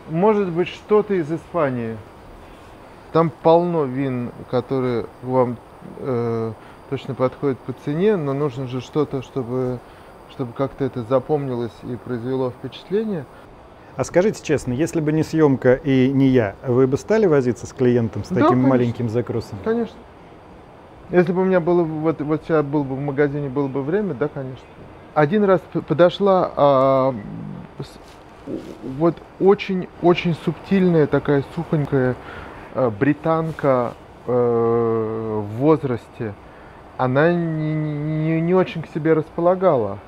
Может 0.10 0.50
быть, 0.50 0.68
что-то 0.68 1.14
из 1.14 1.32
Испании. 1.32 1.98
Там 3.14 3.32
полно 3.44 3.86
вин, 3.86 4.32
которые 4.52 5.06
вам 5.24 5.58
э, 6.00 6.52
точно 6.90 7.16
подходят 7.16 7.58
по 7.60 7.72
цене, 7.86 8.18
но 8.18 8.34
нужно 8.34 8.68
же 8.68 8.82
что-то, 8.82 9.22
чтобы, 9.22 9.80
чтобы 10.32 10.52
как-то 10.52 10.84
это 10.84 11.04
запомнилось 11.04 11.72
и 11.84 11.96
произвело 11.96 12.52
впечатление. 12.52 13.26
А 13.96 14.04
скажите 14.04 14.44
честно, 14.44 14.74
если 14.74 15.00
бы 15.00 15.12
не 15.14 15.24
съемка 15.24 15.74
и 15.76 16.10
не 16.12 16.28
я, 16.28 16.56
вы 16.68 16.86
бы 16.88 16.98
стали 16.98 17.26
возиться 17.26 17.66
с 17.66 17.72
клиентом 17.74 18.24
с 18.26 18.28
Да, 18.30 18.36
таким 18.36 18.50
конечно. 18.50 18.68
маленьким 18.70 19.10
закрусом? 19.10 19.58
Конечно. 19.64 19.96
Если 21.10 21.32
бы 21.32 21.42
у 21.42 21.46
меня 21.46 21.60
было 21.60 21.84
бы- 21.84 22.00
вот, 22.02 22.22
вот 22.22 22.44
сейчас 22.44 22.66
был 22.66 22.84
бы 22.84 22.96
в 22.96 23.00
магазине 23.00 23.50
было 23.50 23.68
бы 23.68 23.82
время, 23.82 24.14
да, 24.14 24.28
конечно. 24.28 24.66
Один 25.14 25.44
раз 25.46 25.62
подошла 25.88 26.52
а, 26.56 27.16
с- 27.80 28.00
вот 29.00 29.16
очень 29.40 29.88
очень 30.02 30.36
субтильная 30.36 31.08
такая 31.08 31.44
сухонькая 31.56 32.16
а, 32.76 32.90
британка 32.92 33.94
э, 34.28 34.32
в 34.32 35.48
возрасте. 35.58 36.34
Она 36.98 37.32
не, 37.32 37.74
не, 37.74 38.42
не 38.42 38.54
очень 38.54 38.82
к 38.82 38.88
себе 38.88 39.14
располагала. 39.14 40.00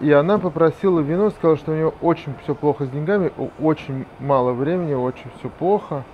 И 0.00 0.12
она 0.12 0.38
попросила 0.38 1.00
вино, 1.00 1.30
сказала, 1.30 1.56
что 1.56 1.72
у 1.72 1.74
нее 1.74 1.92
очень 2.02 2.34
все 2.42 2.54
плохо 2.54 2.84
с 2.84 2.90
деньгами, 2.90 3.32
очень 3.60 4.04
мало 4.20 4.52
времени, 4.52 4.92
очень 4.94 5.30
все 5.38 5.48
плохо. 5.48 6.04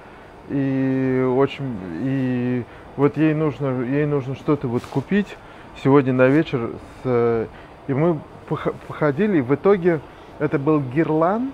И 0.48 1.32
очень 1.36 1.76
и 2.02 2.64
вот 2.96 3.16
ей 3.16 3.34
нужно 3.34 3.82
ей 3.82 4.06
нужно 4.06 4.34
что-то 4.34 4.68
вот 4.68 4.82
купить 4.84 5.36
сегодня 5.82 6.12
на 6.12 6.28
вечер 6.28 6.70
с, 7.02 7.48
и 7.86 7.94
мы 7.94 8.18
пох- 8.48 8.74
походили 8.88 9.38
и 9.38 9.40
в 9.40 9.54
итоге 9.54 10.00
это 10.38 10.58
был 10.58 10.80
гирлан 10.80 11.52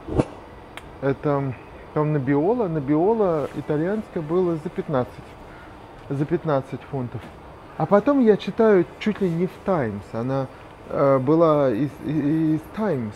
это 1.00 1.52
там 1.94 2.12
на 2.12 2.18
биола 2.18 2.68
на 2.68 2.80
биола 2.80 3.48
итальянское 3.56 4.20
было 4.20 4.56
за 4.56 4.68
15 4.68 5.12
за 6.10 6.24
15 6.24 6.80
фунтов 6.90 7.20
а 7.76 7.86
потом 7.86 8.20
я 8.20 8.36
читаю 8.36 8.84
чуть 8.98 9.20
ли 9.20 9.30
не 9.30 9.46
в 9.46 9.52
Таймс 9.64 10.04
она 10.12 10.46
э, 10.88 11.18
была 11.18 11.70
из, 11.70 11.90
из 12.04 12.60
Таймс 12.76 13.14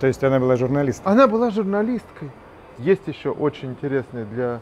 То 0.00 0.06
есть 0.06 0.22
она 0.22 0.38
была 0.38 0.56
журналистом? 0.56 1.10
Она 1.10 1.26
была 1.26 1.50
журналисткой. 1.50 2.30
Есть 2.78 3.06
еще 3.08 3.30
очень 3.30 3.70
интересный 3.70 4.24
для 4.24 4.60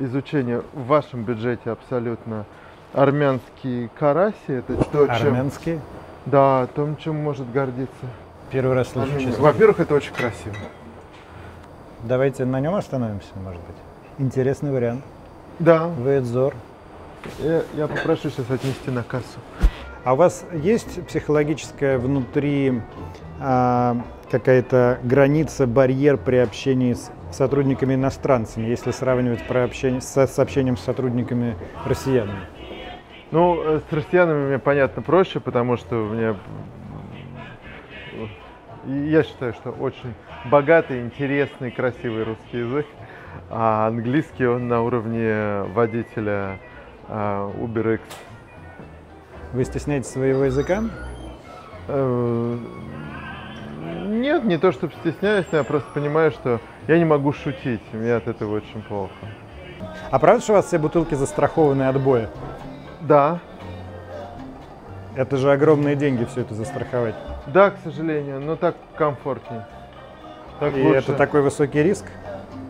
изучения 0.00 0.62
в 0.72 0.86
вашем 0.86 1.22
бюджете 1.22 1.70
абсолютно 1.70 2.44
армянский 2.92 3.88
караси. 3.98 4.34
Это 4.48 4.76
то, 4.76 5.06
чем, 5.06 5.28
Армянские? 5.28 5.80
да, 6.26 6.66
том, 6.74 6.96
чем 6.96 7.16
может 7.16 7.50
гордиться. 7.52 8.06
Первый 8.50 8.74
раз 8.74 8.88
слышу, 8.88 9.10
Армения. 9.12 9.30
честно. 9.30 9.44
Во-первых, 9.44 9.80
это 9.80 9.94
очень 9.94 10.12
красиво. 10.12 10.56
Давайте 12.02 12.44
на 12.44 12.58
нем 12.60 12.74
остановимся, 12.74 13.28
может 13.44 13.60
быть. 13.60 13.76
Интересный 14.18 14.72
вариант. 14.72 15.04
Да. 15.58 15.90
Вейдзор. 15.98 16.54
Я, 17.38 17.62
я 17.74 17.86
попрошу 17.86 18.30
сейчас 18.30 18.50
отнести 18.50 18.90
на 18.90 19.02
кассу. 19.02 19.38
А 20.04 20.14
у 20.14 20.16
вас 20.16 20.44
есть 20.54 21.06
психологическая 21.06 21.98
внутри 21.98 22.80
а, 23.38 23.98
какая-то 24.30 24.98
граница, 25.04 25.66
барьер 25.66 26.16
при 26.16 26.36
общении 26.36 26.94
с 26.94 27.10
сотрудниками 27.32 27.94
иностранцами, 27.94 28.66
если 28.66 28.90
сравнивать 28.90 29.46
про 29.46 29.64
общение, 29.64 30.00
с, 30.00 30.26
с 30.26 30.38
общением 30.38 30.76
с 30.76 30.82
сотрудниками 30.82 31.56
россиянами? 31.84 32.46
Ну, 33.30 33.62
э, 33.62 33.80
с 33.88 33.92
россиянами 33.92 34.48
мне 34.48 34.58
понятно 34.58 35.02
проще, 35.02 35.40
потому 35.40 35.76
что 35.76 35.94
меня 36.08 36.36
и 38.86 38.92
я 39.10 39.22
считаю, 39.22 39.52
что 39.52 39.70
очень 39.70 40.14
богатый, 40.46 41.02
интересный, 41.02 41.70
красивый 41.70 42.24
русский 42.24 42.58
язык, 42.58 42.86
а 43.50 43.88
английский 43.88 44.46
он 44.46 44.68
на 44.68 44.80
уровне 44.82 45.64
водителя 45.74 46.58
а, 47.06 47.50
UberX. 47.58 48.00
Вы 49.52 49.64
стесняетесь 49.64 50.08
своего 50.08 50.44
языка? 50.44 50.82
Нет, 54.40 54.44
не 54.44 54.58
то 54.58 54.72
чтобы 54.72 54.92
стесняюсь, 55.00 55.46
но 55.52 55.58
я 55.58 55.64
просто 55.64 55.90
понимаю, 55.92 56.30
что 56.30 56.60
я 56.88 56.98
не 56.98 57.04
могу 57.04 57.32
шутить. 57.32 57.80
Мне 57.92 58.14
от 58.14 58.26
этого 58.28 58.56
очень 58.56 58.82
плохо. 58.82 59.12
А 60.10 60.18
правда, 60.18 60.42
что 60.42 60.52
у 60.52 60.56
вас 60.56 60.66
все 60.66 60.78
бутылки 60.78 61.14
застрахованы 61.14 61.84
от 61.84 62.00
боя? 62.00 62.28
Да, 63.00 63.38
Это 65.16 65.36
же 65.36 65.50
огромные 65.52 65.96
деньги 65.96 66.24
все 66.24 66.42
это 66.42 66.54
застраховать. 66.54 67.14
да, 67.46 67.70
к 67.70 67.78
сожалению, 67.82 68.40
но 68.40 68.56
так 68.56 68.76
комфортнее. 68.96 69.66
Так 70.60 70.76
И 70.76 70.82
лучше. 70.82 70.98
это 70.98 71.14
такой 71.14 71.42
высокий 71.42 71.82
риск? 71.82 72.04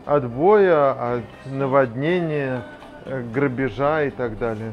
От 0.06 0.28
боя, 0.28 1.16
от 1.16 1.24
наводнения, 1.52 2.62
э, 3.04 3.22
грабежа 3.22 4.04
и 4.04 4.10
так 4.10 4.38
далее. 4.38 4.72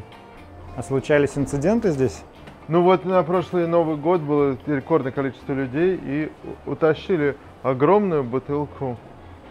А 0.77 0.83
случались 0.83 1.37
инциденты 1.37 1.89
здесь? 1.89 2.23
Ну 2.67 2.81
вот 2.81 3.05
на 3.05 3.23
прошлый 3.23 3.65
Новый 3.65 3.95
год 3.95 4.19
было 4.19 4.57
рекордное 4.67 5.13
количество 5.13 5.53
людей 5.53 5.97
и 6.03 6.31
утащили 6.65 7.37
огромную 7.63 8.25
бутылку 8.25 8.97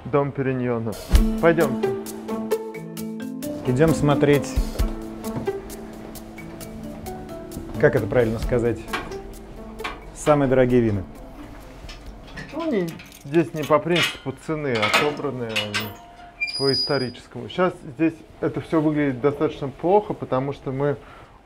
Дом 0.05 0.33
Периньона. 0.33 0.93
Пойдемте. 1.41 1.89
Идем 3.67 3.95
смотреть, 3.95 4.55
как 7.81 7.97
это 7.97 8.07
правильно 8.07 8.39
сказать, 8.39 8.79
самые 10.15 10.49
дорогие 10.49 10.83
вина. 10.83 11.03
Ну, 12.53 12.71
не- 12.71 12.87
здесь 13.25 13.55
не 13.55 13.63
по 13.63 13.79
принципу 13.79 14.35
цены, 14.47 14.75
а 14.77 14.87
отобранные 14.87 15.49
они 15.51 15.89
по 16.59 16.71
историческому. 16.71 17.49
Сейчас 17.49 17.73
здесь 17.83 18.15
это 18.41 18.61
все 18.61 18.81
выглядит 18.81 19.21
достаточно 19.23 19.69
плохо, 19.69 20.13
потому 20.13 20.53
что 20.53 20.71
мы 20.71 20.97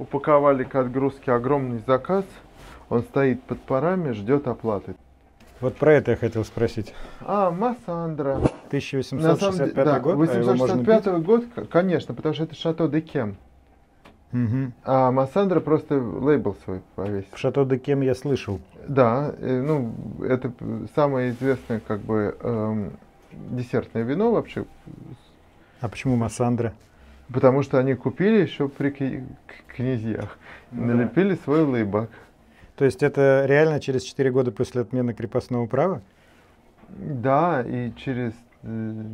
упаковали 0.00 0.64
к 0.64 0.75
отгрузке 0.75 1.33
огромный 1.33 1.83
заказ. 1.87 2.25
Он 2.88 3.02
стоит 3.02 3.42
под 3.42 3.61
парами, 3.61 4.12
ждет 4.12 4.49
оплаты. 4.49 4.95
Вот 5.61 5.76
про 5.76 5.92
это 5.92 6.12
я 6.12 6.16
хотел 6.16 6.45
спросить. 6.45 6.95
А, 7.21 7.50
Массандра. 7.50 8.37
1865 8.69 9.75
да, 9.75 10.00
год, 10.00 10.28
а 10.30 10.38
его 10.38 10.54
можно 10.54 10.76
865 10.76 11.23
год, 11.23 11.45
конечно, 11.71 12.14
потому 12.14 12.35
что 12.35 12.45
это 12.45 12.54
Шато 12.54 12.88
де 12.88 13.00
Кем. 13.00 13.37
Мгм. 14.33 14.73
А 14.85 15.11
Массандра 15.11 15.61
просто 15.61 15.97
лейбл 15.99 16.57
свой 16.64 16.80
повесил. 16.95 17.28
Шато 17.35 17.64
де 17.64 17.78
Кем 17.78 18.00
я 18.00 18.14
слышал. 18.14 18.61
Да, 18.88 19.35
э, 19.38 19.61
ну, 19.61 19.92
это 20.23 20.52
самое 20.95 21.30
известное, 21.30 21.80
как 21.80 22.00
бы, 22.00 22.37
эм, 22.40 22.92
десертное 23.33 24.02
вино 24.02 24.33
вообще, 24.33 24.64
А 25.80 25.88
почему 25.88 26.16
Массандра? 26.16 26.73
Потому 27.32 27.62
что 27.62 27.78
они 27.78 27.94
купили 27.94 28.42
еще 28.42 28.68
при 28.68 28.90
князьях, 29.68 30.38
налепили 30.70 31.34
свой 31.37 31.62
лейбак. 31.62 32.10
То 32.76 32.84
есть 32.84 33.02
это 33.02 33.44
реально 33.46 33.80
через 33.80 34.02
4 34.04 34.30
года 34.30 34.52
после 34.52 34.80
отмены 34.80 35.12
крепостного 35.12 35.66
права? 35.66 36.02
Да, 36.88 37.62
и 37.66 37.92
через 37.96 38.32
э, 38.62 39.04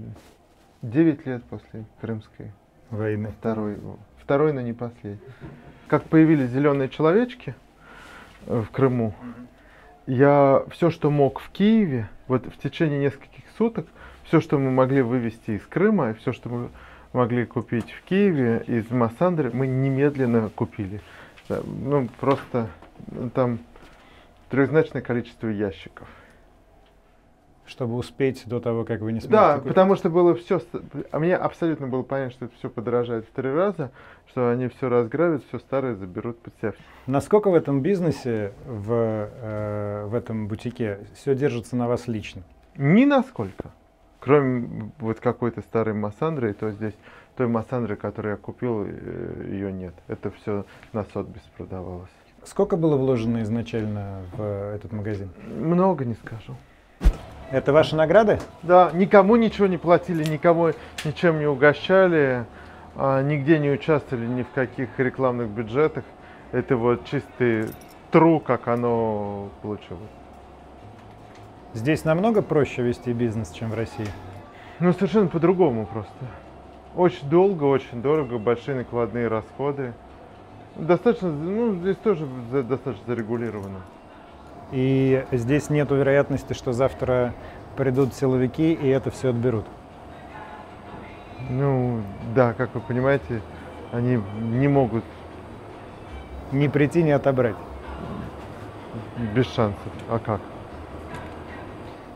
9 0.82 1.26
лет 1.26 1.44
после 1.44 1.85
Крымской 2.00 2.52
Войны. 2.90 3.32
Второй, 3.38 3.76
второй, 4.23 4.52
но 4.52 4.61
не 4.61 4.73
последний. 4.73 5.20
Как 5.88 6.04
появились 6.04 6.50
зеленые 6.50 6.88
человечки 6.88 7.54
э, 8.46 8.61
в 8.61 8.70
Крыму, 8.70 9.14
я 10.06 10.62
все, 10.70 10.90
что 10.90 11.11
мог 11.11 11.40
в 11.40 11.50
Киеве, 11.50 12.08
вот 12.28 12.46
в 12.46 12.56
течение 12.58 13.00
нескольких 13.00 13.44
суток, 13.58 13.87
все, 14.25 14.40
что 14.40 14.58
мы 14.58 14.70
могли 14.70 15.02
вывести 15.02 15.52
из 15.52 15.66
Крыма, 15.66 16.11
и 16.11 16.14
все, 16.14 16.32
что 16.32 16.49
мы 16.49 16.68
могли 17.16 17.46
купить 17.46 17.90
в 17.90 18.02
Киеве 18.04 18.62
из 18.66 18.90
Массандры, 18.90 19.50
мы 19.52 19.66
немедленно 19.66 20.50
купили. 20.50 21.00
Ну, 21.49 22.08
просто 22.20 22.68
там 23.35 23.58
трехзначное 24.50 25.02
количество 25.02 25.49
ящиков. 25.49 26.06
Чтобы 27.64 27.96
успеть 27.96 28.44
до 28.46 28.61
того, 28.61 28.85
как 28.85 29.00
вы 29.00 29.11
не 29.12 29.18
сможете 29.20 29.32
Да, 29.37 29.54
купить? 29.56 29.68
потому 29.70 29.96
что 29.96 30.08
было 30.08 30.35
все, 30.37 30.61
а 31.11 31.18
мне 31.18 31.35
абсолютно 31.35 31.88
было 31.88 32.02
понятно, 32.02 32.32
что 32.32 32.44
это 32.44 32.54
все 32.58 32.70
подорожает 32.70 33.26
в 33.26 33.30
три 33.32 33.50
раза, 33.50 33.90
что 34.28 34.50
они 34.50 34.68
все 34.68 34.88
разграбят, 34.88 35.42
все 35.49 35.58
старое 35.58 35.96
заберут 35.96 36.38
под 36.38 36.55
себя. 36.61 36.74
Насколько 37.09 37.50
в 37.50 37.55
этом 37.55 37.81
бизнесе, 37.81 38.52
в, 38.66 38.92
э, 38.92 40.05
в 40.07 40.14
этом 40.14 40.46
бутике, 40.46 41.00
все 41.16 41.35
держится 41.35 41.74
на 41.74 41.88
вас 41.88 42.07
лично? 42.07 42.42
Ни 42.76 43.05
насколько. 43.05 43.70
Кроме 44.26 44.90
вот 44.98 45.20
какой-то 45.20 45.60
старой 45.60 45.94
Массандры, 45.94 46.52
то 46.52 46.72
здесь 46.72 46.94
той 47.36 47.46
Массандры, 47.46 47.94
которую 47.94 48.32
я 48.32 48.36
купил, 48.36 48.84
ее 48.84 49.72
нет. 49.72 49.94
Это 50.08 50.32
все 50.32 50.64
на 50.92 51.04
Сотбис 51.04 51.42
продавалось. 51.56 52.10
Сколько 52.42 52.76
было 52.76 52.96
вложено 52.96 53.44
изначально 53.44 54.22
в 54.36 54.74
этот 54.74 54.92
магазин? 54.92 55.30
Много 55.46 56.04
не 56.04 56.14
скажу. 56.14 56.56
Это 57.52 57.72
ваши 57.72 57.94
награды? 57.94 58.40
Да, 58.64 58.90
никому 58.92 59.36
ничего 59.36 59.68
не 59.68 59.78
платили, 59.78 60.24
никого 60.24 60.72
ничем 61.04 61.38
не 61.38 61.46
угощали, 61.46 62.46
а, 62.96 63.22
нигде 63.22 63.60
не 63.60 63.70
участвовали 63.70 64.26
ни 64.26 64.42
в 64.42 64.50
каких 64.50 64.88
рекламных 64.98 65.50
бюджетах. 65.50 66.02
Это 66.50 66.76
вот 66.76 67.04
чистый 67.04 67.66
тру, 68.10 68.40
как 68.40 68.66
оно 68.66 69.50
получилось. 69.62 70.10
Здесь 71.76 72.06
намного 72.06 72.40
проще 72.40 72.80
вести 72.80 73.12
бизнес, 73.12 73.50
чем 73.50 73.68
в 73.68 73.74
России. 73.74 74.06
Ну, 74.80 74.94
совершенно 74.94 75.28
по-другому 75.28 75.84
просто. 75.84 76.10
Очень 76.96 77.28
долго, 77.28 77.64
очень 77.64 78.00
дорого, 78.00 78.38
большие 78.38 78.78
накладные 78.78 79.28
расходы. 79.28 79.92
Достаточно, 80.76 81.30
ну, 81.30 81.74
здесь 81.74 81.98
тоже 81.98 82.26
достаточно 82.50 83.04
зарегулировано. 83.06 83.80
И 84.72 85.22
здесь 85.32 85.68
нет 85.68 85.90
вероятности, 85.90 86.54
что 86.54 86.72
завтра 86.72 87.34
придут 87.76 88.14
силовики 88.14 88.72
и 88.72 88.88
это 88.88 89.10
все 89.10 89.28
отберут. 89.28 89.66
Ну, 91.50 92.00
да, 92.34 92.54
как 92.54 92.74
вы 92.74 92.80
понимаете, 92.80 93.42
они 93.92 94.18
не 94.40 94.68
могут 94.68 95.04
Не 96.52 96.70
прийти, 96.70 97.02
не 97.02 97.12
отобрать. 97.12 97.56
без 99.34 99.44
шансов. 99.52 99.92
А 100.08 100.18
как? 100.18 100.40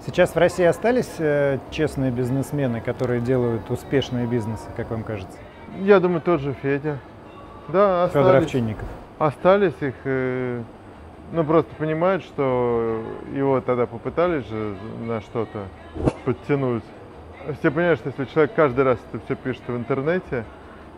Сейчас 0.07 0.35
в 0.35 0.39
России 0.39 0.65
остались 0.65 1.11
э, 1.19 1.59
честные 1.71 2.11
бизнесмены, 2.11 2.81
которые 2.81 3.21
делают 3.21 3.71
успешные 3.71 4.27
бизнесы, 4.27 4.65
как 4.77 4.91
вам 4.91 5.05
кажется? 5.05 5.37
Я 5.81 6.01
думаю, 6.01 6.21
тот 6.23 6.41
же 6.41 6.55
Федя. 6.63 6.99
Да, 7.69 8.09
Федор 8.09 8.23
остались. 8.27 8.45
Овчинников. 8.45 8.89
Остались 9.19 9.75
их, 9.81 9.95
э, 10.05 10.63
ну 11.33 11.45
просто 11.45 11.75
понимают, 11.77 12.23
что 12.25 13.03
его 13.35 13.61
тогда 13.61 13.87
попытались 13.87 14.47
же 14.49 14.75
на 15.07 15.21
что-то 15.21 15.65
подтянуть. 16.25 16.83
Все 17.61 17.71
понимают, 17.71 18.01
что 18.01 18.09
если 18.09 18.25
человек 18.33 18.55
каждый 18.55 18.85
раз 18.85 18.99
это 19.13 19.23
все 19.25 19.35
пишет 19.37 19.63
в 19.67 19.77
интернете, 19.77 20.45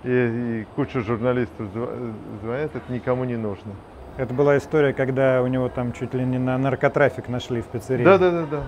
и, 0.05 0.09
и 0.11 0.67
куча 0.77 1.01
журналистов 1.01 1.67
зв- 1.75 2.15
звонят, 2.43 2.71
это 2.75 2.93
никому 2.93 3.25
не 3.25 3.37
нужно. 3.37 3.73
Это 4.17 4.33
была 4.33 4.59
история, 4.59 4.93
когда 4.93 5.43
у 5.43 5.47
него 5.49 5.69
там 5.69 5.93
чуть 5.93 6.15
ли 6.15 6.25
не 6.25 6.39
на 6.39 6.57
наркотрафик 6.59 7.29
нашли 7.29 7.63
в 7.63 7.67
пиццерии. 7.67 8.05
Да, 8.05 8.19
да, 8.19 8.31
да, 8.31 8.47
да. 8.51 8.63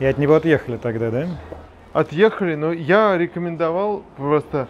И 0.00 0.04
от 0.04 0.18
него 0.18 0.34
отъехали 0.34 0.76
тогда, 0.76 1.10
да? 1.10 1.26
Отъехали, 1.92 2.54
но 2.54 2.72
я 2.72 3.18
рекомендовал 3.18 4.04
просто 4.16 4.68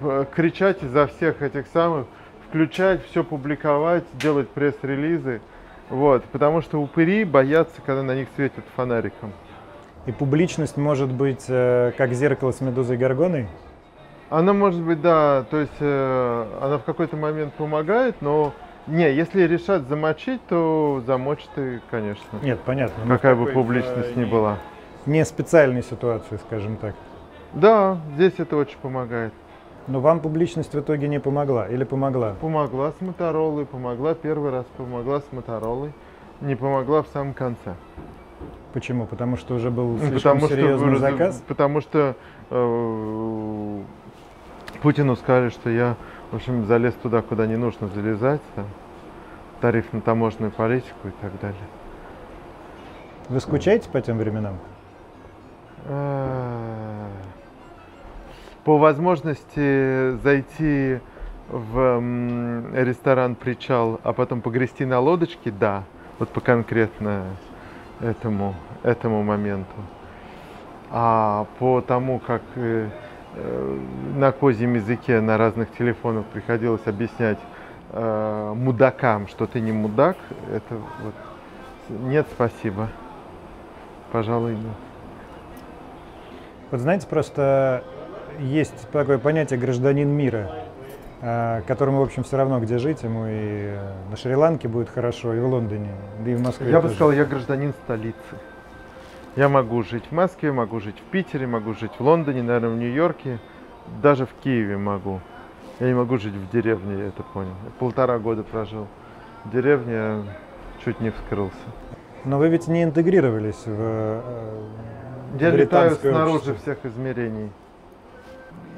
э, 0.00 0.24
кричать 0.34 0.82
изо 0.82 1.06
всех 1.06 1.40
этих 1.40 1.66
самых, 1.68 2.06
включать, 2.48 3.04
все 3.06 3.24
публиковать, 3.24 4.04
делать 4.14 4.48
пресс-релизы. 4.50 5.40
Вот, 5.88 6.24
потому 6.24 6.60
что 6.62 6.82
упыри 6.82 7.24
боятся, 7.24 7.80
когда 7.84 8.02
на 8.02 8.14
них 8.14 8.28
светят 8.34 8.64
фонариком. 8.74 9.32
И 10.06 10.12
публичность 10.12 10.76
может 10.76 11.10
быть 11.10 11.46
э, 11.48 11.92
как 11.96 12.12
зеркало 12.12 12.52
с 12.52 12.60
медузой 12.60 12.96
Горгоной. 12.96 13.48
Она 14.28 14.52
может 14.52 14.82
быть, 14.82 15.00
да, 15.00 15.44
то 15.50 15.58
есть 15.58 15.76
э, 15.80 16.46
она 16.60 16.78
в 16.78 16.84
какой-то 16.84 17.16
момент 17.16 17.54
помогает, 17.54 18.16
но 18.20 18.52
не, 18.86 19.12
если 19.12 19.42
решат 19.42 19.88
замочить, 19.88 20.40
то 20.48 21.02
замочь 21.06 21.46
ты, 21.54 21.80
конечно. 21.90 22.38
Нет, 22.42 22.60
понятно. 22.64 23.04
но 23.04 23.14
Какая 23.14 23.34
бы 23.34 23.46
публичность 23.46 24.16
э, 24.16 24.20
ни 24.20 24.24
была. 24.24 24.58
Не 25.06 25.24
специальной 25.24 25.82
ситуации, 25.82 26.36
скажем 26.46 26.76
так. 26.76 26.94
Да, 27.54 27.98
здесь 28.14 28.34
это 28.38 28.56
очень 28.56 28.78
помогает. 28.82 29.32
Но 29.86 30.00
вам 30.00 30.18
публичность 30.20 30.74
в 30.74 30.80
итоге 30.80 31.06
не 31.06 31.20
помогла 31.20 31.68
или 31.68 31.84
помогла? 31.84 32.34
Помогла 32.40 32.90
с 32.92 33.00
Моторолой, 33.00 33.66
помогла 33.66 34.14
первый 34.14 34.50
раз, 34.50 34.66
помогла 34.76 35.20
с 35.20 35.32
Моторолой, 35.32 35.92
не 36.40 36.56
помогла 36.56 37.02
в 37.02 37.06
самом 37.12 37.34
конце. 37.34 37.74
Почему? 38.72 39.06
Потому 39.06 39.36
что 39.36 39.54
уже 39.54 39.70
был 39.70 39.86
Ну, 39.92 39.98
слишком 40.08 40.40
серьезный 40.40 40.88
выразил- 40.88 40.98
заказ? 41.00 41.42
Потому 41.46 41.80
что 41.80 42.14
э, 42.50 43.80
Путину 44.82 45.16
сказали, 45.16 45.48
что 45.50 45.70
я, 45.70 45.96
в 46.30 46.36
общем, 46.36 46.66
залез 46.66 46.94
туда, 46.94 47.22
куда 47.22 47.46
не 47.46 47.56
нужно 47.56 47.88
залезать, 47.88 48.40
там, 48.54 48.66
тариф 49.60 49.92
на 49.92 50.00
таможенную 50.00 50.50
политику 50.50 51.08
и 51.08 51.12
так 51.22 51.38
далее. 51.40 51.58
Вы 53.28 53.40
скучаете 53.40 53.88
по 53.88 54.00
тем 54.00 54.18
временам? 54.18 54.58
А, 55.86 57.08
По 58.64 58.78
возможности 58.78 60.16
зайти 60.22 61.00
в 61.48 62.02
ресторан 62.74 63.36
«Причал», 63.36 64.00
а 64.02 64.12
потом 64.12 64.40
погрести 64.40 64.84
на 64.84 64.98
лодочке, 65.00 65.50
да. 65.50 65.84
вот 66.18 66.28
по 66.30 66.40
конкретно 66.40 67.24
этому, 68.00 68.54
этому 68.82 69.22
моменту. 69.22 69.76
А 70.90 71.46
по 71.58 71.80
тому, 71.80 72.18
как 72.20 72.42
э, 72.54 72.88
э, 72.88 72.90
на 74.16 74.32
козьем 74.32 74.74
языке 74.74 75.20
на 75.20 75.36
разных 75.36 75.70
телефонах 75.76 76.24
приходилось 76.26 76.86
объяснять 76.86 77.38
э, 77.92 78.52
мудакам, 78.56 79.28
что 79.28 79.46
ты 79.46 79.60
не 79.60 79.72
мудак, 79.72 80.16
это 80.50 80.76
вот 81.02 81.14
нет, 81.88 82.26
спасибо. 82.32 82.88
Пожалуй, 84.10 84.52
нет. 84.52 84.74
Вот 86.70 86.80
знаете, 86.80 87.06
просто 87.06 87.84
есть 88.40 88.88
такое 88.90 89.18
понятие 89.18 89.58
гражданин 89.58 90.08
мира, 90.08 90.50
э, 91.22 91.62
которому, 91.66 92.00
в 92.00 92.02
общем, 92.02 92.24
все 92.24 92.36
равно, 92.36 92.58
где 92.58 92.78
жить, 92.78 93.02
ему 93.02 93.26
и 93.28 93.76
на 94.10 94.16
Шри-Ланке 94.16 94.68
будет 94.68 94.88
хорошо, 94.88 95.34
и 95.34 95.40
в 95.40 95.46
Лондоне, 95.46 95.90
да 96.24 96.30
и 96.30 96.34
в 96.34 96.42
Москве. 96.42 96.70
Я 96.70 96.78
бы 96.78 96.84
тоже. 96.84 96.94
сказал, 96.94 97.12
я 97.12 97.24
гражданин 97.24 97.72
столицы. 97.84 98.16
Я 99.36 99.50
могу 99.50 99.82
жить 99.82 100.04
в 100.10 100.12
Москве, 100.12 100.50
могу 100.50 100.80
жить 100.80 100.96
в 100.98 101.10
Питере, 101.10 101.46
могу 101.46 101.74
жить 101.74 101.92
в 101.98 102.00
Лондоне, 102.00 102.42
наверное, 102.42 102.70
в 102.70 102.76
Нью-Йорке, 102.78 103.38
даже 104.02 104.24
в 104.24 104.32
Киеве 104.42 104.78
могу. 104.78 105.20
Я 105.78 105.88
не 105.88 105.94
могу 105.94 106.16
жить 106.16 106.32
в 106.32 106.50
деревне, 106.50 106.98
я 106.98 107.06
это 107.08 107.22
понял. 107.22 107.52
Я 107.64 107.70
полтора 107.78 108.18
года 108.18 108.42
прожил 108.42 108.86
в 109.44 109.50
деревне, 109.50 110.24
чуть 110.82 111.00
не 111.00 111.10
вскрылся. 111.10 111.54
Но 112.24 112.38
вы 112.38 112.48
ведь 112.48 112.66
не 112.66 112.82
интегрировались 112.82 113.62
в 113.66 113.76
э, 113.76 114.20
Я 115.38 115.50
летаю 115.50 115.94
снаружи 115.96 116.36
общество. 116.36 116.54
всех 116.54 116.78
измерений. 116.86 117.50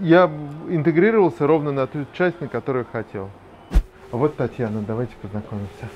Я 0.00 0.28
интегрировался 0.68 1.46
ровно 1.46 1.70
на 1.70 1.86
ту 1.86 2.04
часть, 2.12 2.40
на 2.40 2.48
которую 2.48 2.84
хотел. 2.90 3.30
А 4.10 4.16
Вот 4.16 4.36
Татьяна, 4.36 4.82
давайте 4.82 5.12
познакомимся. 5.22 5.86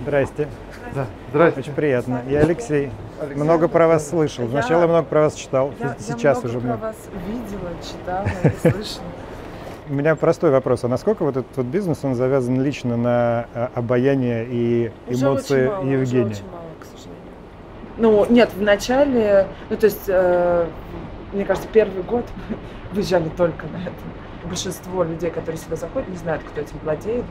Здрасте, 0.00 0.48
Да, 0.94 1.06
здрасте. 1.30 1.60
очень 1.60 1.72
приятно. 1.72 2.22
Я 2.28 2.40
Алексей. 2.40 2.90
Много 3.36 3.68
про 3.68 3.86
вас 3.86 4.08
слышал. 4.08 4.48
Сначала 4.48 4.82
Я- 4.82 4.86
много 4.88 5.06
про 5.06 5.20
вас 5.22 5.34
читал, 5.34 5.72
Я, 5.78 5.94
сейчас 6.00 6.22
я 6.22 6.30
много 6.42 6.46
уже 6.48 6.58
про 6.60 6.66
много. 6.66 6.80
вас 6.82 6.96
видела, 7.28 7.70
читала 7.82 8.26
и 8.42 8.58
слышала. 8.72 9.04
У 9.88 9.92
меня 9.92 10.16
простой 10.16 10.50
вопрос. 10.50 10.82
А 10.84 10.88
насколько 10.88 11.22
вот 11.24 11.36
этот 11.36 11.56
вот 11.56 11.66
бизнес, 11.66 12.00
он 12.02 12.14
завязан 12.14 12.60
лично 12.60 12.96
на 12.96 13.46
э, 13.54 13.68
обаяние 13.74 14.46
и 14.50 14.92
Уже 15.08 15.24
эмоции 15.26 15.66
очень 15.66 15.70
мало, 15.70 15.82
уже 15.84 15.92
Евгения? 15.92 16.24
очень 16.32 16.46
мало, 16.50 16.64
к 16.80 16.84
сожалению. 16.86 17.22
Ну, 17.98 18.26
нет, 18.34 18.50
в 18.54 18.62
начале, 18.62 19.46
ну, 19.70 19.76
то 19.76 19.84
есть, 19.86 20.04
э, 20.08 20.66
мне 21.32 21.44
кажется, 21.44 21.68
первый 21.72 22.02
год 22.02 22.24
выезжали 22.92 23.28
только 23.36 23.66
на 23.66 23.76
этом. 23.76 23.94
Большинство 24.44 25.04
людей, 25.04 25.30
которые 25.30 25.58
сюда 25.58 25.76
заходят, 25.76 26.08
не 26.08 26.16
знают, 26.16 26.42
кто 26.50 26.60
этим 26.62 26.78
владеет. 26.82 27.24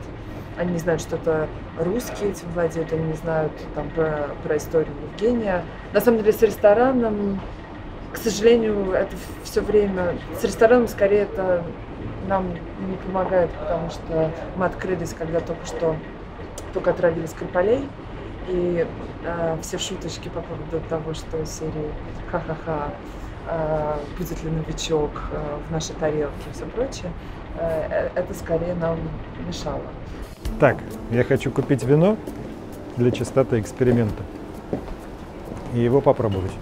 Они 0.56 0.72
не 0.72 0.78
знают, 0.78 1.00
что 1.02 1.16
это 1.16 1.48
русские 1.78 2.30
этим 2.30 2.48
владеют, 2.52 2.92
они 2.92 3.04
не 3.04 3.14
знают 3.14 3.52
там, 3.74 3.90
про, 3.90 4.28
про 4.42 4.56
историю 4.56 4.94
Евгения. 5.12 5.64
На 5.92 6.00
самом 6.00 6.20
деле 6.20 6.32
с 6.32 6.42
рестораном, 6.42 7.40
к 8.12 8.16
сожалению, 8.16 8.92
это 8.92 9.16
все 9.42 9.60
время... 9.60 10.16
С 10.40 10.44
рестораном 10.44 10.86
скорее 10.88 11.22
это 11.22 11.64
нам 12.28 12.52
не 12.52 12.96
помогает, 13.04 13.50
потому 13.52 13.90
что 13.90 14.30
мы 14.56 14.66
открылись, 14.66 15.14
когда 15.18 15.40
только 15.40 15.66
что 15.66 15.96
только 16.74 16.90
отравили 16.90 17.26
Скрипалей. 17.26 17.88
И 18.48 18.86
э, 19.24 19.56
все 19.62 19.78
шуточки 19.78 20.28
по 20.28 20.42
поводу 20.42 20.86
того, 20.90 21.14
что 21.14 21.46
серии 21.46 21.90
ха-ха-ха, 22.30 22.90
э, 23.48 23.96
будет 24.18 24.44
ли 24.44 24.50
новичок 24.50 25.10
э, 25.32 25.58
в 25.66 25.72
нашей 25.72 25.94
тарелке 25.94 26.50
и 26.50 26.52
все 26.52 26.66
прочее, 26.66 27.10
э, 27.56 28.10
э, 28.14 28.20
это 28.20 28.34
скорее 28.34 28.74
нам 28.74 28.98
мешало. 29.46 29.80
Так, 30.60 30.78
я 31.10 31.24
хочу 31.24 31.50
купить 31.50 31.82
вино 31.82 32.16
для 32.96 33.10
чистоты 33.10 33.60
эксперимента 33.60 34.22
и 35.74 35.80
его 35.80 36.00
попробовать. 36.00 36.52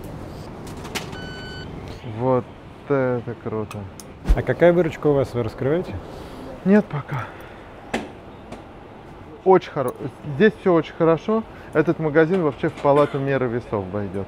Вот 2.19 2.45
это 2.89 3.35
круто. 3.45 3.79
А 4.35 4.43
какая 4.43 4.73
выручка 4.73 5.09
у 5.09 5.13
вас, 5.13 5.35
вы 5.35 5.43
раскрываете? 5.43 5.95
Нет 6.65 6.85
пока. 6.87 7.27
Очень 9.45 9.71
хорошо. 9.73 9.95
Здесь 10.37 10.53
все 10.61 10.73
очень 10.73 10.95
хорошо. 10.97 11.43
Этот 11.73 11.99
магазин 11.99 12.43
вообще 12.43 12.69
в 12.69 12.75
палату 12.75 13.19
меры 13.19 13.49
весов 13.49 13.85
войдет. 13.93 14.27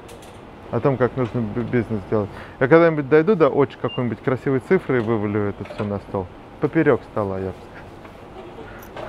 О 0.71 0.79
том, 0.79 0.97
как 0.97 1.15
нужно 1.15 1.39
бизнес 1.39 2.01
делать. 2.09 2.29
Я 2.59 2.67
когда-нибудь 2.67 3.07
дойду 3.07 3.35
до 3.35 3.49
очень 3.49 3.79
какой-нибудь 3.79 4.19
красивой 4.19 4.59
цифры 4.67 4.97
и 4.97 4.99
вывалю 4.99 5.49
это 5.49 5.63
все 5.63 5.83
на 5.83 5.99
стол. 5.99 6.27
Поперек 6.59 7.01
стола 7.11 7.39
я. 7.39 7.47
бы. 7.47 7.74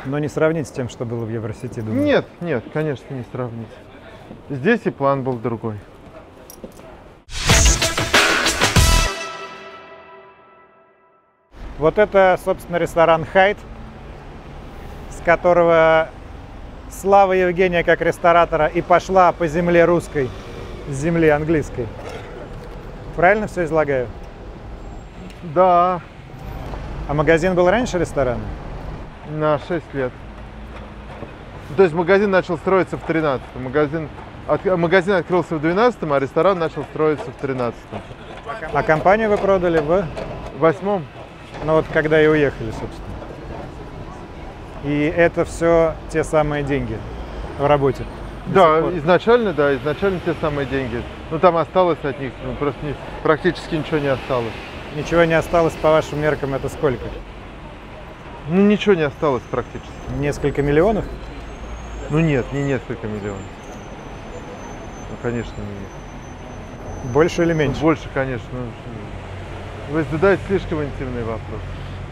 Но 0.04 0.18
не 0.18 0.28
сравнить 0.28 0.68
с 0.68 0.70
тем, 0.70 0.88
что 0.88 1.04
было 1.04 1.24
в 1.24 1.30
Евросети, 1.30 1.80
думаю. 1.80 2.04
Нет, 2.04 2.26
нет, 2.40 2.64
конечно, 2.72 3.14
не 3.14 3.24
сравнить. 3.32 3.68
Здесь 4.50 4.82
и 4.84 4.90
план 4.90 5.22
был 5.22 5.34
другой. 5.34 5.78
Вот 11.78 11.98
это, 11.98 12.38
собственно, 12.42 12.76
ресторан 12.76 13.24
Хайт, 13.24 13.58
с 15.10 15.22
которого 15.24 16.08
слава 16.90 17.32
Евгения 17.32 17.84
как 17.84 18.00
ресторатора 18.00 18.66
и 18.66 18.80
пошла 18.80 19.32
по 19.32 19.46
земле 19.46 19.84
русской, 19.84 20.30
с 20.88 20.94
земли 20.94 21.28
английской. 21.28 21.86
Правильно 23.14 23.46
все 23.46 23.64
излагаю? 23.64 24.08
Да, 25.54 26.00
А 27.08 27.14
магазин 27.14 27.54
был 27.54 27.70
раньше 27.70 27.98
ресторана? 27.98 28.42
На 29.30 29.58
6 29.58 29.94
лет. 29.94 30.12
То 31.76 31.82
есть 31.82 31.94
магазин 31.94 32.30
начал 32.30 32.56
строиться 32.58 32.96
в 32.96 33.02
13 33.02 33.44
магазин, 33.56 34.08
от- 34.46 34.64
магазин 34.64 35.14
открылся 35.14 35.56
в 35.56 35.60
12 35.60 35.98
а 36.12 36.18
ресторан 36.18 36.58
начал 36.58 36.84
строиться 36.84 37.30
в 37.30 37.34
13 37.40 37.78
А 38.72 38.82
компанию 38.82 39.28
вы 39.30 39.36
продали 39.38 39.78
в... 39.78 40.04
В 40.56 40.58
восьмом 40.60 41.04
Ну 41.64 41.74
вот 41.74 41.84
когда 41.92 42.22
и 42.22 42.26
уехали, 42.26 42.70
собственно. 42.70 43.06
И 44.84 45.12
это 45.14 45.44
все 45.44 45.94
те 46.10 46.22
самые 46.24 46.62
деньги 46.62 46.96
в 47.58 47.66
работе. 47.66 48.04
Да, 48.46 48.80
изначально, 48.94 49.52
да, 49.52 49.74
изначально 49.74 50.20
те 50.24 50.34
самые 50.40 50.66
деньги. 50.66 51.02
Ну 51.30 51.38
там 51.40 51.56
осталось 51.56 51.98
от 52.04 52.20
них, 52.20 52.32
ну, 52.44 52.54
просто 52.54 52.86
не- 52.86 52.94
практически 53.24 53.74
ничего 53.74 53.98
не 53.98 54.06
осталось. 54.08 54.52
Ничего 54.94 55.24
не 55.24 55.34
осталось 55.34 55.74
по 55.74 55.90
вашим 55.90 56.20
меркам, 56.20 56.54
это 56.54 56.68
сколько? 56.68 57.02
Ну 58.48 58.62
ничего 58.62 58.94
не 58.94 59.02
осталось 59.02 59.42
практически. 59.50 59.90
Несколько 60.18 60.62
миллионов? 60.62 61.04
Ну 62.10 62.20
нет, 62.20 62.44
не 62.52 62.62
несколько 62.62 63.06
миллионов. 63.06 63.42
Ну 65.10 65.16
конечно 65.22 65.54
не. 65.56 67.12
Больше 67.12 67.42
или 67.42 67.52
меньше? 67.52 67.80
Больше, 67.80 68.08
конечно. 68.14 68.48
ну, 68.52 69.94
Вы 69.94 70.04
задаете 70.10 70.42
слишком 70.48 70.82
интимный 70.82 71.22
вопрос. 71.22 71.60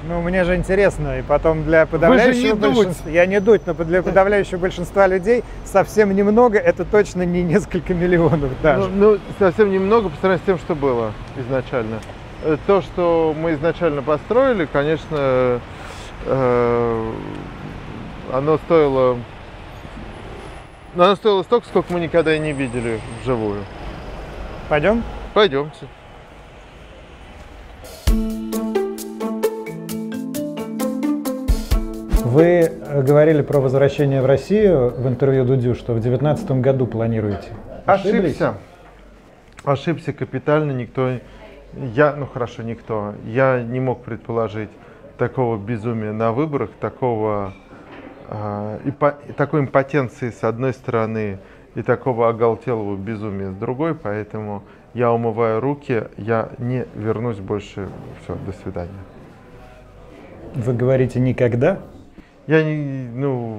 Ну, 0.07 0.21
мне 0.21 0.45
же 0.45 0.55
интересно, 0.55 1.19
и 1.19 1.23
потом 1.23 1.65
для 1.65 1.87
подавляющего 1.87 2.57
большинства... 2.57 3.11
Я 3.11 3.25
не 3.25 3.41
дуть, 3.41 3.63
но 3.67 3.73
для 3.73 4.03
подавляющего 4.03 4.59
большинства 4.59 5.07
людей 5.07 5.43
совсем 5.65 6.15
немного, 6.15 6.59
это 6.59 6.85
точно 6.85 7.23
не 7.25 7.43
несколько 7.43 7.95
миллионов 7.95 8.51
даже. 8.63 8.89
Ну, 8.91 9.13
ну, 9.13 9.19
совсем 9.39 9.73
немного 9.73 10.11
по 10.11 10.17
сравнению 10.17 10.43
с 10.43 10.47
тем, 10.47 10.59
что 10.59 10.75
было 10.75 11.13
изначально. 11.39 12.01
Э, 12.43 12.59
То, 12.67 12.83
что 12.83 13.35
мы 13.39 13.55
изначально 13.55 14.03
построили, 14.03 14.69
конечно, 14.71 15.61
оно 18.33 18.59
стоило... 18.59 19.19
Оно 20.95 21.17
стоило 21.17 21.43
столько, 21.43 21.67
сколько 21.67 21.93
мы 21.93 22.01
никогда 22.01 22.35
и 22.35 22.39
не 22.39 22.53
видели 22.53 23.01
вживую. 23.23 23.65
Пойдем? 24.69 25.03
Пойдемте. 25.35 25.87
Вы 32.35 32.43
э, 32.43 33.03
говорили 33.03 33.43
про 33.43 33.61
возвращение 33.61 34.21
в 34.21 34.27
Россию 34.27 34.93
в 34.97 35.07
интервью 35.07 35.45
Дудю, 35.45 35.75
что 35.75 35.93
в 35.93 36.01
2019 36.01 36.51
году 36.61 36.87
планируете. 36.87 37.49
Ошиблись? 37.87 38.41
Ошибся. 38.41 38.55
Ошибся 39.65 40.13
капитально. 40.13 40.73
Никто, 40.73 41.19
я, 41.95 42.15
ну 42.17 42.27
хорошо, 42.27 42.63
никто. 42.63 43.15
Я 43.25 43.63
не 43.63 43.79
мог 43.79 44.03
предположить 44.03 44.71
такого 45.19 45.57
безумия 45.57 46.13
на 46.13 46.33
выборах, 46.33 46.71
такого 46.81 47.55
а, 48.29 48.79
импо- 48.85 49.33
такой 49.35 49.61
импотенции 49.61 50.31
с 50.31 50.45
одной 50.45 50.73
стороны 50.73 51.39
и 51.75 51.83
такого 51.83 52.29
оголтелого 52.29 52.97
безумия 52.97 53.51
с 53.51 53.55
другой, 53.55 53.95
поэтому 53.95 54.63
я 54.95 55.13
умываю 55.13 55.61
руки, 55.61 56.05
я 56.17 56.51
не 56.59 56.87
вернусь 56.95 57.39
больше. 57.39 57.89
Все, 58.23 58.37
до 58.47 58.53
свидания. 58.53 58.93
Вы 60.55 60.73
говорите 60.73 61.19
никогда? 61.19 61.81
Я 62.47 62.63
не, 62.63 63.09
ну, 63.09 63.59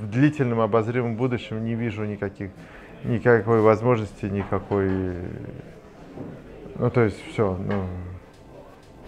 в 0.00 0.10
длительном 0.10 0.60
обозримом 0.60 1.16
будущем 1.16 1.64
не 1.64 1.74
вижу 1.74 2.04
никаких, 2.04 2.50
никакой 3.04 3.60
возможности, 3.60 4.26
никакой, 4.26 4.88
ну, 6.78 6.90
то 6.90 7.02
есть 7.02 7.18
все, 7.30 7.58
ну, 7.58 7.84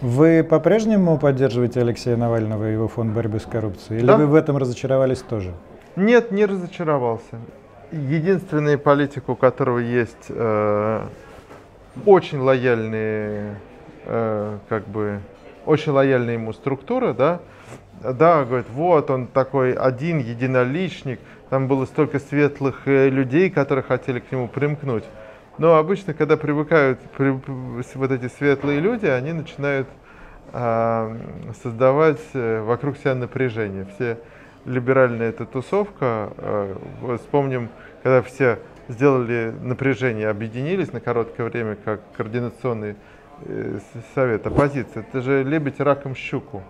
Вы 0.01 0.43
по-прежнему 0.43 1.19
поддерживаете 1.19 1.81
Алексея 1.81 2.17
Навального 2.17 2.67
и 2.67 2.73
его 2.73 2.87
фонд 2.87 3.13
борьбы 3.13 3.39
с 3.39 3.43
коррупцией? 3.45 3.99
Или 3.99 4.07
Да. 4.07 4.17
вы 4.17 4.25
в 4.25 4.33
этом 4.33 4.57
разочаровались 4.57 5.19
тоже? 5.19 5.53
Нет, 5.95 6.31
не 6.31 6.45
разочаровался. 6.47 7.37
Единственный 7.91 8.79
политик, 8.79 9.29
у 9.29 9.35
которого 9.35 9.77
есть 9.77 10.25
э, 10.29 11.01
очень 12.05 12.39
лояльные, 12.39 13.57
э, 14.05 14.57
как 14.69 14.87
бы, 14.87 15.19
очень 15.67 15.91
лояльная 15.91 16.33
ему 16.33 16.53
структура, 16.53 17.13
да, 17.13 17.39
да, 18.01 18.43
говорит, 18.43 18.67
вот 18.73 19.11
он 19.11 19.27
такой 19.27 19.73
один 19.73 20.17
единоличник, 20.17 21.19
там 21.51 21.67
было 21.67 21.85
столько 21.85 22.17
светлых 22.17 22.87
э, 22.87 23.09
людей, 23.09 23.51
которые 23.51 23.83
хотели 23.83 24.19
к 24.19 24.31
нему 24.31 24.47
примкнуть. 24.47 25.03
Но 25.61 25.75
обычно, 25.75 26.15
когда 26.15 26.37
привыкают 26.37 26.99
при, 27.15 27.29
вот 27.29 28.11
эти 28.11 28.27
светлые 28.29 28.79
люди, 28.79 29.05
они 29.05 29.31
начинают 29.31 29.87
э, 30.53 31.17
создавать 31.61 32.17
вокруг 32.33 32.97
себя 32.97 33.13
напряжение. 33.13 33.85
Все 33.93 34.17
либеральная 34.65 35.29
эта 35.29 35.45
тусовка, 35.45 36.33
э, 36.35 37.17
вспомним, 37.19 37.69
когда 38.01 38.23
все 38.23 38.57
сделали 38.87 39.53
напряжение, 39.61 40.29
объединились 40.29 40.93
на 40.93 40.99
короткое 40.99 41.47
время, 41.47 41.77
как 41.85 42.01
координационный 42.17 42.95
э, 43.45 43.77
совет, 44.15 44.47
оппозиция. 44.47 45.05
Это 45.07 45.21
же 45.21 45.43
лебедь 45.43 45.79
раком 45.79 46.15
щуку. 46.15 46.63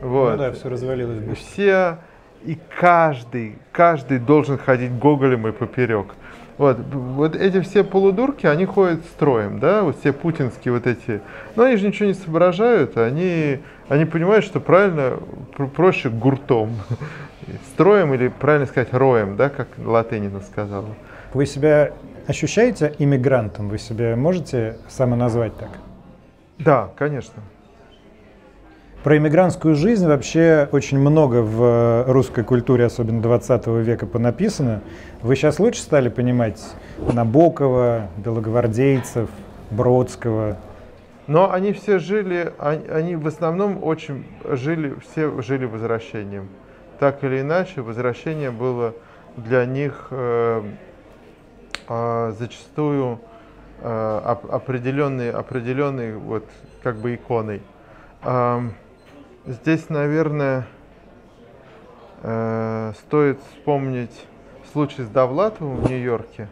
Вот. 0.00 0.30
Ну 0.30 0.38
да, 0.38 0.52
все 0.52 0.70
развалилось. 0.70 1.18
Быстро. 1.18 1.34
Все 1.34 1.98
и 2.44 2.58
каждый, 2.78 3.58
каждый 3.70 4.18
должен 4.18 4.56
ходить 4.56 4.92
гоголем 4.92 5.46
и 5.46 5.52
поперек. 5.52 6.14
Вот, 6.60 6.76
вот 6.92 7.36
эти 7.36 7.62
все 7.62 7.82
полудурки, 7.82 8.44
они 8.44 8.66
ходят 8.66 9.00
строем, 9.06 9.60
да, 9.60 9.82
вот 9.82 9.98
все 10.00 10.12
путинские 10.12 10.74
вот 10.74 10.86
эти, 10.86 11.22
но 11.56 11.62
они 11.62 11.76
же 11.76 11.86
ничего 11.86 12.08
не 12.08 12.12
соображают, 12.12 12.98
они, 12.98 13.60
они 13.88 14.04
понимают, 14.04 14.44
что 14.44 14.60
правильно, 14.60 15.18
проще 15.74 16.10
гуртом, 16.10 16.76
строем 17.72 18.12
или, 18.12 18.28
правильно 18.28 18.66
сказать, 18.66 18.92
роем, 18.92 19.36
да, 19.36 19.48
как 19.48 19.68
Латынина 19.78 20.42
сказала. 20.42 20.94
Вы 21.32 21.46
себя 21.46 21.92
ощущаете 22.26 22.94
иммигрантом? 22.98 23.70
Вы 23.70 23.78
себя 23.78 24.14
можете 24.14 24.76
самоназвать 24.86 25.56
так? 25.56 25.70
Да, 26.58 26.90
конечно. 26.94 27.42
Про 29.02 29.16
иммигрантскую 29.16 29.76
жизнь 29.76 30.06
вообще 30.06 30.68
очень 30.72 30.98
много 30.98 31.36
в 31.36 32.04
русской 32.06 32.44
культуре, 32.44 32.84
особенно 32.84 33.22
20 33.22 33.66
века, 33.68 34.04
понаписано. 34.04 34.82
Вы 35.22 35.36
сейчас 35.36 35.58
лучше 35.58 35.80
стали 35.80 36.10
понимать 36.10 36.60
Набокова, 37.10 38.08
белогвардейцев, 38.18 39.30
Бродского? 39.70 40.58
Но 41.26 41.50
они 41.50 41.72
все 41.72 41.98
жили, 41.98 42.52
они 42.58 43.16
в 43.16 43.26
основном 43.26 43.82
очень 43.82 44.26
жили, 44.44 44.94
все 45.00 45.40
жили 45.40 45.64
возвращением. 45.64 46.50
Так 46.98 47.24
или 47.24 47.40
иначе, 47.40 47.80
возвращение 47.80 48.50
было 48.50 48.92
для 49.38 49.64
них 49.64 50.08
э, 50.10 50.62
э, 51.88 52.32
зачастую 52.38 53.18
э, 53.80 54.36
определенной, 54.50 55.30
определенной 55.30 56.16
вот 56.16 56.44
как 56.82 56.98
бы 56.98 57.14
иконой. 57.14 57.62
Э, 58.24 58.60
Здесь, 59.46 59.88
наверное, 59.88 60.66
э, 62.22 62.92
стоит 63.00 63.40
вспомнить 63.40 64.26
случай 64.70 65.02
с 65.02 65.08
Довлатовым 65.08 65.76
в 65.76 65.88
Нью-Йорке, 65.88 66.48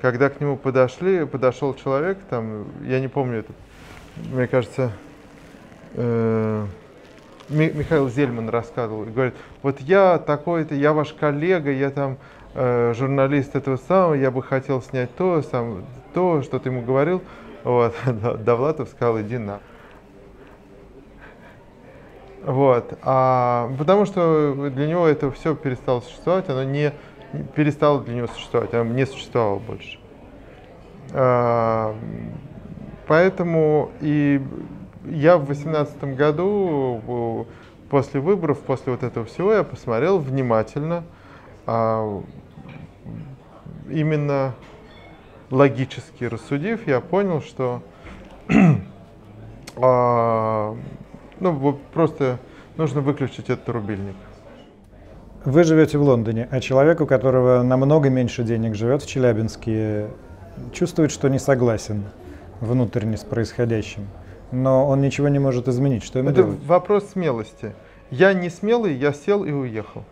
когда 0.00 0.30
к 0.30 0.40
нему 0.40 0.56
подошли, 0.56 1.26
подошел 1.26 1.74
человек, 1.74 2.16
там, 2.30 2.64
я 2.84 3.00
не 3.00 3.08
помню, 3.08 3.40
это, 3.40 3.52
мне 4.32 4.46
кажется, 4.46 4.92
э, 5.92 6.66
Михаил 7.50 8.08
Зельман 8.08 8.48
рассказывал, 8.48 9.04
и 9.04 9.10
говорит, 9.10 9.34
вот 9.62 9.80
я 9.80 10.16
такой-то, 10.18 10.74
я 10.74 10.94
ваш 10.94 11.12
коллега, 11.12 11.70
я 11.70 11.90
там 11.90 12.16
э, 12.54 12.94
журналист 12.96 13.56
этого 13.56 13.76
самого, 13.76 14.14
я 14.14 14.30
бы 14.30 14.42
хотел 14.42 14.80
снять 14.80 15.14
то, 15.16 15.42
сам, 15.42 15.84
то, 16.14 16.40
что 16.40 16.58
ты 16.58 16.70
ему 16.70 16.80
говорил. 16.80 17.20
Вот, 17.62 17.94
Довлатов 18.06 18.88
сказал, 18.88 19.20
иди 19.20 19.36
на. 19.36 19.60
Вот. 22.44 22.98
А, 23.02 23.70
потому 23.78 24.04
что 24.04 24.70
для 24.70 24.86
него 24.86 25.06
это 25.06 25.30
все 25.30 25.54
перестало 25.54 26.00
существовать, 26.00 26.48
оно 26.48 26.64
не 26.64 26.92
перестало 27.54 28.00
для 28.00 28.14
него 28.14 28.26
существовать, 28.26 28.74
оно 28.74 28.92
не 28.92 29.06
существовало 29.06 29.58
больше. 29.58 29.98
А, 31.12 31.94
поэтому 33.06 33.90
и 34.00 34.40
я 35.04 35.36
в 35.36 35.46
восемнадцатом 35.46 36.14
году 36.14 37.46
после 37.90 38.20
выборов, 38.20 38.60
после 38.60 38.92
вот 38.92 39.02
этого 39.02 39.26
всего, 39.26 39.52
я 39.52 39.62
посмотрел 39.64 40.18
внимательно, 40.18 41.04
а, 41.66 42.22
именно 43.88 44.54
логически 45.50 46.24
рассудив, 46.24 46.86
я 46.88 47.00
понял, 47.00 47.42
что 47.42 47.82
а, 49.76 50.76
ну, 51.42 51.78
просто 51.92 52.38
нужно 52.76 53.00
выключить 53.00 53.50
этот 53.50 53.68
рубильник. 53.68 54.14
Вы 55.44 55.64
живете 55.64 55.98
в 55.98 56.02
Лондоне, 56.02 56.48
а 56.50 56.60
человек, 56.60 57.00
у 57.00 57.06
которого 57.06 57.62
намного 57.62 58.08
меньше 58.10 58.44
денег 58.44 58.76
живет 58.76 59.02
в 59.02 59.08
Челябинске, 59.08 60.06
чувствует, 60.72 61.10
что 61.10 61.28
не 61.28 61.40
согласен 61.40 62.04
внутренне 62.60 63.16
с 63.16 63.24
происходящим, 63.24 64.06
но 64.52 64.86
он 64.86 65.00
ничего 65.00 65.26
не 65.28 65.40
может 65.40 65.66
изменить. 65.66 66.04
Что 66.04 66.20
ему 66.20 66.30
Это 66.30 66.44
делать? 66.44 66.64
вопрос 66.64 67.10
смелости. 67.10 67.74
Я 68.10 68.34
не 68.34 68.50
смелый, 68.50 68.94
я 68.94 69.12
сел 69.12 69.44
и 69.44 69.50
уехал. 69.50 70.04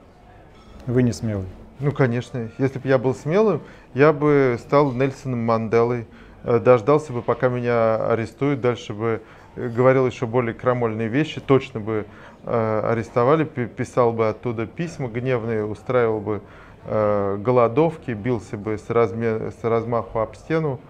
Вы 0.86 1.04
не 1.04 1.12
смелый? 1.12 1.46
Ну, 1.78 1.92
конечно. 1.92 2.50
Если 2.58 2.80
бы 2.80 2.88
я 2.88 2.98
был 2.98 3.14
смелым, 3.14 3.60
я 3.94 4.12
бы 4.12 4.58
стал 4.58 4.92
Нельсоном 4.92 5.44
Манделой, 5.44 6.06
э, 6.42 6.58
дождался 6.58 7.12
бы, 7.12 7.22
пока 7.22 7.48
меня 7.48 8.08
арестуют, 8.10 8.60
дальше 8.60 8.94
бы 8.94 9.22
говорил 9.56 10.06
еще 10.06 10.26
более 10.26 10.54
крамольные 10.54 11.08
вещи, 11.08 11.40
точно 11.40 11.80
бы 11.80 12.06
э, 12.44 12.80
арестовали, 12.84 13.44
писал 13.44 14.12
бы 14.12 14.28
оттуда 14.28 14.66
письма 14.66 15.08
гневные, 15.08 15.64
устраивал 15.64 16.20
бы 16.20 16.42
э, 16.84 17.36
голодовки, 17.38 18.12
бился 18.12 18.56
бы 18.56 18.78
с, 18.78 18.88
разме, 18.90 19.50
с 19.50 19.64
размаху 19.64 20.20
об 20.20 20.34
стену, 20.34 20.80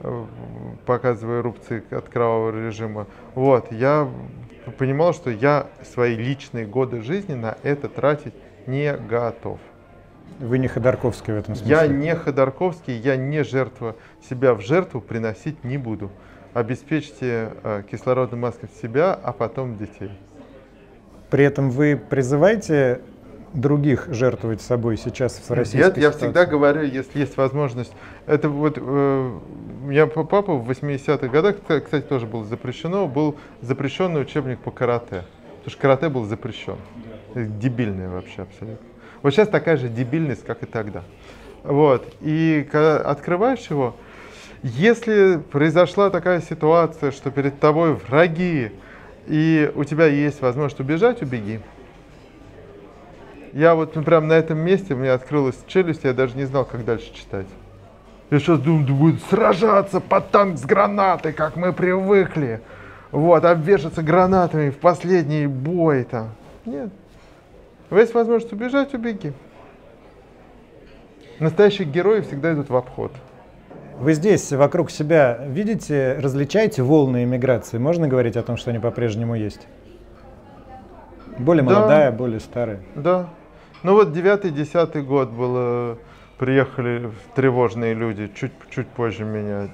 э, 0.00 0.24
показывая 0.86 1.42
рубцы 1.42 1.82
от 1.90 2.08
кровавого 2.08 2.66
режима. 2.66 3.06
Вот, 3.34 3.72
я 3.72 4.08
понимал, 4.78 5.14
что 5.14 5.30
я 5.30 5.66
свои 5.82 6.14
личные 6.16 6.66
годы 6.66 7.02
жизни 7.02 7.34
на 7.34 7.56
это 7.62 7.88
тратить 7.88 8.34
не 8.66 8.94
готов. 8.94 9.58
Вы 10.38 10.58
не 10.58 10.68
Ходорковский 10.68 11.34
в 11.34 11.36
этом 11.36 11.54
смысле? 11.54 11.76
Я 11.76 11.86
не 11.86 12.14
Ходорковский, 12.14 12.96
я 12.96 13.16
не 13.16 13.44
жертва, 13.44 13.96
себя 14.26 14.54
в 14.54 14.60
жертву 14.60 15.00
приносить 15.00 15.64
не 15.64 15.76
буду 15.76 16.10
обеспечьте 16.54 17.52
э, 17.62 17.82
кислородный 17.90 18.38
маску 18.38 18.66
себя, 18.82 19.14
а 19.14 19.32
потом 19.32 19.76
детей. 19.76 20.10
При 21.30 21.44
этом 21.44 21.70
вы 21.70 21.96
призываете 21.96 23.00
других 23.52 24.06
жертвовать 24.10 24.60
собой 24.60 24.96
сейчас 24.96 25.40
в 25.48 25.50
российской 25.50 25.88
Нет, 25.88 25.98
я 25.98 26.10
всегда 26.12 26.46
говорю, 26.46 26.82
если 26.82 27.20
есть 27.20 27.36
возможность. 27.36 27.92
Это 28.26 28.48
вот 28.48 28.78
э, 28.78 28.80
у 28.80 29.86
меня 29.86 30.06
папа 30.06 30.54
в 30.54 30.70
80-х 30.70 31.28
годах, 31.28 31.56
кстати, 31.66 32.04
тоже 32.04 32.26
было 32.26 32.44
запрещено, 32.44 33.06
был 33.08 33.36
запрещенный 33.60 34.22
учебник 34.22 34.60
по 34.60 34.70
карате. 34.70 35.24
Потому 35.58 35.70
что 35.70 35.80
карате 35.80 36.08
был 36.08 36.24
запрещен. 36.24 36.76
Дебильное 37.34 38.08
вообще 38.08 38.42
абсолютно. 38.42 38.86
Вот 39.22 39.32
сейчас 39.32 39.48
такая 39.48 39.76
же 39.76 39.88
дебильность, 39.88 40.44
как 40.44 40.62
и 40.62 40.66
тогда. 40.66 41.02
Вот. 41.62 42.06
И 42.20 42.66
когда 42.70 42.98
открываешь 42.98 43.66
его, 43.68 43.96
если 44.62 45.38
произошла 45.50 46.10
такая 46.10 46.40
ситуация, 46.40 47.12
что 47.12 47.30
перед 47.30 47.58
тобой 47.60 47.94
враги, 47.94 48.72
и 49.26 49.70
у 49.74 49.84
тебя 49.84 50.06
есть 50.06 50.42
возможность 50.42 50.80
убежать, 50.80 51.22
убеги. 51.22 51.60
Я 53.52 53.74
вот 53.74 53.96
ну, 53.96 54.02
прям 54.02 54.28
на 54.28 54.34
этом 54.34 54.58
месте, 54.58 54.94
у 54.94 54.96
меня 54.96 55.14
открылась 55.14 55.58
челюсть, 55.66 56.04
я 56.04 56.12
даже 56.12 56.36
не 56.36 56.44
знал, 56.44 56.64
как 56.64 56.84
дальше 56.84 57.12
читать. 57.14 57.46
Я 58.30 58.38
сейчас 58.38 58.60
думаю, 58.60 58.86
будет 58.94 59.22
сражаться 59.24 60.00
под 60.00 60.30
танк 60.30 60.58
с 60.58 60.64
гранатой, 60.64 61.32
как 61.32 61.56
мы 61.56 61.72
привыкли. 61.72 62.60
Вот, 63.10 63.44
обвешаться 63.44 64.02
гранатами 64.02 64.70
в 64.70 64.78
последний 64.78 65.46
бой 65.46 66.04
там. 66.04 66.30
Нет. 66.64 66.90
Есть 67.90 68.14
возможность 68.14 68.52
убежать, 68.52 68.94
убеги. 68.94 69.32
Настоящие 71.40 71.88
герои 71.88 72.20
всегда 72.20 72.52
идут 72.52 72.68
в 72.68 72.76
обход. 72.76 73.10
Вы 74.00 74.14
здесь 74.14 74.50
вокруг 74.50 74.90
себя 74.90 75.38
видите, 75.46 76.16
различаете 76.22 76.82
волны 76.82 77.24
иммиграции? 77.24 77.76
Можно 77.76 78.08
говорить 78.08 78.34
о 78.34 78.42
том, 78.42 78.56
что 78.56 78.70
они 78.70 78.78
по-прежнему 78.78 79.34
есть? 79.34 79.68
Более 81.36 81.62
да. 81.62 81.74
молодая, 81.74 82.10
более 82.10 82.40
старая? 82.40 82.80
Да. 82.94 83.28
Ну 83.82 83.92
вот 83.92 84.14
девятый, 84.14 84.52
десятый 84.52 85.02
год 85.02 85.28
было, 85.28 85.98
приехали 86.38 87.10
тревожные 87.34 87.92
люди, 87.92 88.32
чуть, 88.34 88.52
чуть 88.70 88.88
позже 88.88 89.26
меня. 89.26 89.68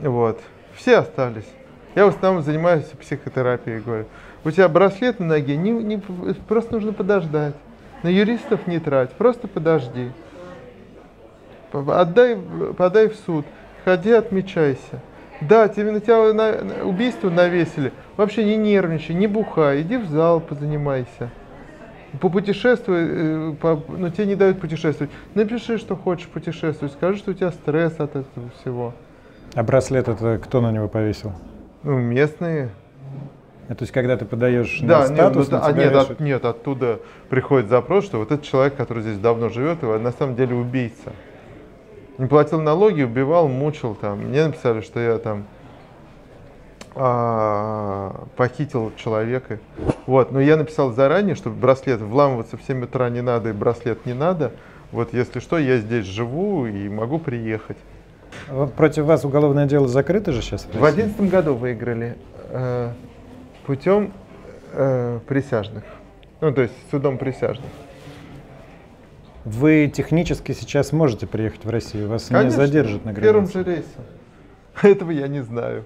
Вот. 0.00 0.40
Все 0.74 0.96
остались. 0.96 1.48
Я 1.94 2.06
в 2.06 2.08
основном 2.08 2.42
занимаюсь 2.42 2.86
психотерапией, 2.86 3.78
говорю. 3.78 4.06
У 4.42 4.50
тебя 4.50 4.68
браслет 4.68 5.20
на 5.20 5.26
ноге, 5.26 5.56
не, 5.56 5.70
не, 5.70 5.98
просто 6.48 6.74
нужно 6.74 6.92
подождать. 6.92 7.54
На 8.02 8.08
юристов 8.08 8.66
не 8.66 8.80
трать, 8.80 9.12
просто 9.12 9.46
подожди. 9.46 10.10
Отдай, 11.88 12.36
подай 12.76 13.08
в 13.08 13.16
суд, 13.16 13.44
ходи, 13.84 14.12
отмечайся. 14.12 15.00
Да, 15.40 15.68
тебе 15.68 15.92
на 15.92 16.00
тебя 16.00 16.32
на, 16.32 16.84
убийство 16.84 17.28
навесили. 17.28 17.92
Вообще 18.16 18.44
не 18.44 18.56
нервничай, 18.56 19.14
не 19.14 19.26
бухай, 19.26 19.82
иди 19.82 19.98
в 19.98 20.08
зал, 20.08 20.40
позанимайся. 20.40 21.30
Попутешествуй, 22.20 22.96
э, 22.98 23.54
по, 23.60 23.82
ну 23.88 24.08
тебе 24.08 24.26
не 24.26 24.34
дают 24.34 24.60
путешествовать. 24.60 25.12
Напиши, 25.34 25.76
что 25.76 25.96
хочешь 25.96 26.28
путешествовать, 26.28 26.94
скажи, 26.94 27.18
что 27.18 27.32
у 27.32 27.34
тебя 27.34 27.50
стресс 27.50 27.94
от 27.98 28.16
этого 28.16 28.50
всего. 28.60 28.94
А 29.54 29.62
браслет 29.62 30.08
это 30.08 30.38
кто 30.38 30.60
на 30.60 30.72
него 30.72 30.88
повесил? 30.88 31.32
Ну, 31.82 31.98
местные. 31.98 32.70
А, 33.68 33.74
то 33.74 33.82
есть, 33.82 33.92
когда 33.92 34.16
ты 34.16 34.24
подаешь 34.24 34.78
да, 34.82 35.00
на 35.00 35.06
статус, 35.06 35.46
нет, 35.46 35.52
ну, 35.52 35.58
на 35.58 35.66
а, 35.66 35.72
нет, 35.72 35.90
вешают... 35.90 36.10
от, 36.10 36.20
нет, 36.20 36.44
оттуда 36.44 37.00
приходит 37.28 37.68
запрос, 37.68 38.04
что 38.04 38.18
вот 38.18 38.30
этот 38.30 38.44
человек, 38.44 38.76
который 38.76 39.02
здесь 39.02 39.18
давно 39.18 39.48
живет, 39.48 39.82
его 39.82 39.98
на 39.98 40.12
самом 40.12 40.36
деле 40.36 40.54
убийца. 40.54 41.12
Не 42.18 42.26
платил 42.26 42.60
налоги, 42.60 43.02
убивал, 43.02 43.48
мучил 43.48 43.94
там. 43.94 44.20
Мне 44.20 44.46
написали, 44.46 44.80
что 44.80 45.00
я 45.00 45.18
там 45.18 45.44
а, 46.94 48.26
похитил 48.36 48.92
человека. 48.96 49.58
Вот, 50.06 50.32
но 50.32 50.40
я 50.40 50.56
написал 50.56 50.92
заранее, 50.92 51.34
что 51.34 51.50
браслет 51.50 52.00
вламываться 52.00 52.56
в 52.56 52.62
7 52.62 52.84
утра 52.84 53.10
не 53.10 53.20
надо 53.20 53.50
и 53.50 53.52
браслет 53.52 54.06
не 54.06 54.14
надо. 54.14 54.52
Вот 54.92 55.12
если 55.12 55.40
что, 55.40 55.58
я 55.58 55.76
здесь 55.76 56.06
живу 56.06 56.66
и 56.66 56.88
могу 56.88 57.18
приехать. 57.18 57.76
Против 58.76 59.04
вас 59.04 59.24
уголовное 59.24 59.66
дело 59.66 59.88
закрыто 59.88 60.32
же 60.32 60.40
сейчас? 60.40 60.66
В 60.72 60.84
одиннадцатом 60.84 61.28
году 61.28 61.54
выиграли 61.54 62.16
э, 62.50 62.92
путем 63.66 64.12
э, 64.72 65.20
присяжных. 65.26 65.84
Ну, 66.40 66.52
то 66.52 66.62
есть 66.62 66.74
судом 66.90 67.18
присяжных. 67.18 67.66
Вы 69.46 69.86
технически 69.94 70.50
сейчас 70.50 70.90
можете 70.90 71.28
приехать 71.28 71.64
в 71.64 71.70
Россию, 71.70 72.08
вас 72.08 72.26
Конечно, 72.26 72.46
не 72.46 72.50
задержат 72.50 73.04
на 73.04 73.12
границе? 73.12 73.22
первым 73.22 73.48
же 73.48 73.62
рейсом. 73.62 74.04
Этого 74.82 75.12
я 75.12 75.28
не 75.28 75.40
знаю. 75.40 75.84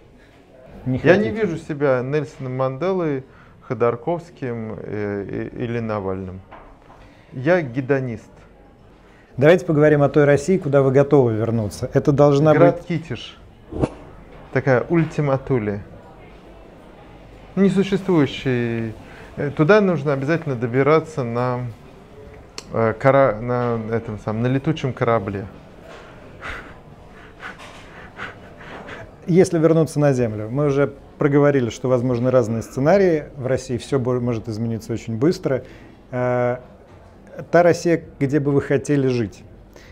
Не 0.86 0.96
я 0.96 1.12
хотите? 1.14 1.30
не 1.30 1.36
вижу 1.36 1.58
себя 1.58 2.00
Нельсоном 2.02 2.56
Манделой, 2.56 3.22
Ходорковским 3.68 4.78
э, 4.78 5.50
или 5.52 5.78
Навальным. 5.78 6.40
Я 7.34 7.60
гедонист. 7.60 8.30
Давайте 9.36 9.66
поговорим 9.66 10.00
о 10.00 10.08
той 10.08 10.24
России, 10.24 10.56
куда 10.56 10.80
вы 10.80 10.90
готовы 10.90 11.34
вернуться. 11.34 11.90
Это 11.92 12.12
должна 12.12 12.54
Град 12.54 12.78
быть... 12.78 12.86
Китиш. 12.86 13.38
Такая 14.54 14.86
ультиматуля. 14.88 15.82
Несуществующий. 17.56 18.94
Э, 19.36 19.50
Туда 19.50 19.82
нужно 19.82 20.14
обязательно 20.14 20.56
добираться 20.56 21.24
на, 21.24 21.66
кора... 22.98 23.40
на, 23.40 23.80
этом 23.92 24.18
самом, 24.18 24.42
на 24.42 24.46
летучем 24.48 24.92
корабле. 24.92 25.46
Если 29.26 29.58
вернуться 29.58 30.00
на 30.00 30.12
Землю, 30.12 30.48
мы 30.50 30.66
уже 30.66 30.92
проговорили, 31.18 31.70
что 31.70 31.88
возможны 31.88 32.30
разные 32.30 32.62
сценарии. 32.62 33.24
В 33.36 33.46
России 33.46 33.76
все 33.76 33.98
может 33.98 34.48
измениться 34.48 34.92
очень 34.92 35.16
быстро. 35.16 35.62
Э, 36.10 36.56
Та 37.50 37.62
Россия, 37.62 38.02
где 38.18 38.40
бы 38.40 38.52
вы 38.52 38.60
хотели 38.60 39.06
жить. 39.06 39.44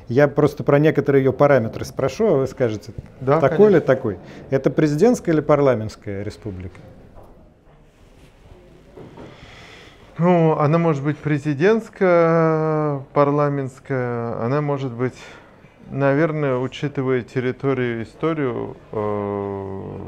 Я 0.08 0.26
просто 0.26 0.64
про 0.64 0.78
некоторые 0.78 1.22
ее 1.24 1.32
параметры 1.32 1.84
спрошу, 1.84 2.26
а 2.26 2.36
вы 2.38 2.46
скажете, 2.46 2.92
Да, 3.20 3.40
такой 3.40 3.56
конечно. 3.56 3.76
или 3.76 3.80
такой. 3.80 4.18
Это 4.50 4.70
президентская 4.70 5.34
или 5.34 5.42
парламентская 5.42 6.22
республика? 6.22 6.78
Ну, 10.18 10.58
она 10.58 10.78
может 10.78 11.04
быть 11.04 11.16
президентская, 11.16 12.98
парламентская, 13.12 14.44
она 14.44 14.60
может 14.60 14.92
быть, 14.92 15.14
наверное, 15.92 16.56
учитывая 16.56 17.22
территорию 17.22 18.00
и 18.00 18.02
историю, 18.02 18.76
э, 18.90 19.98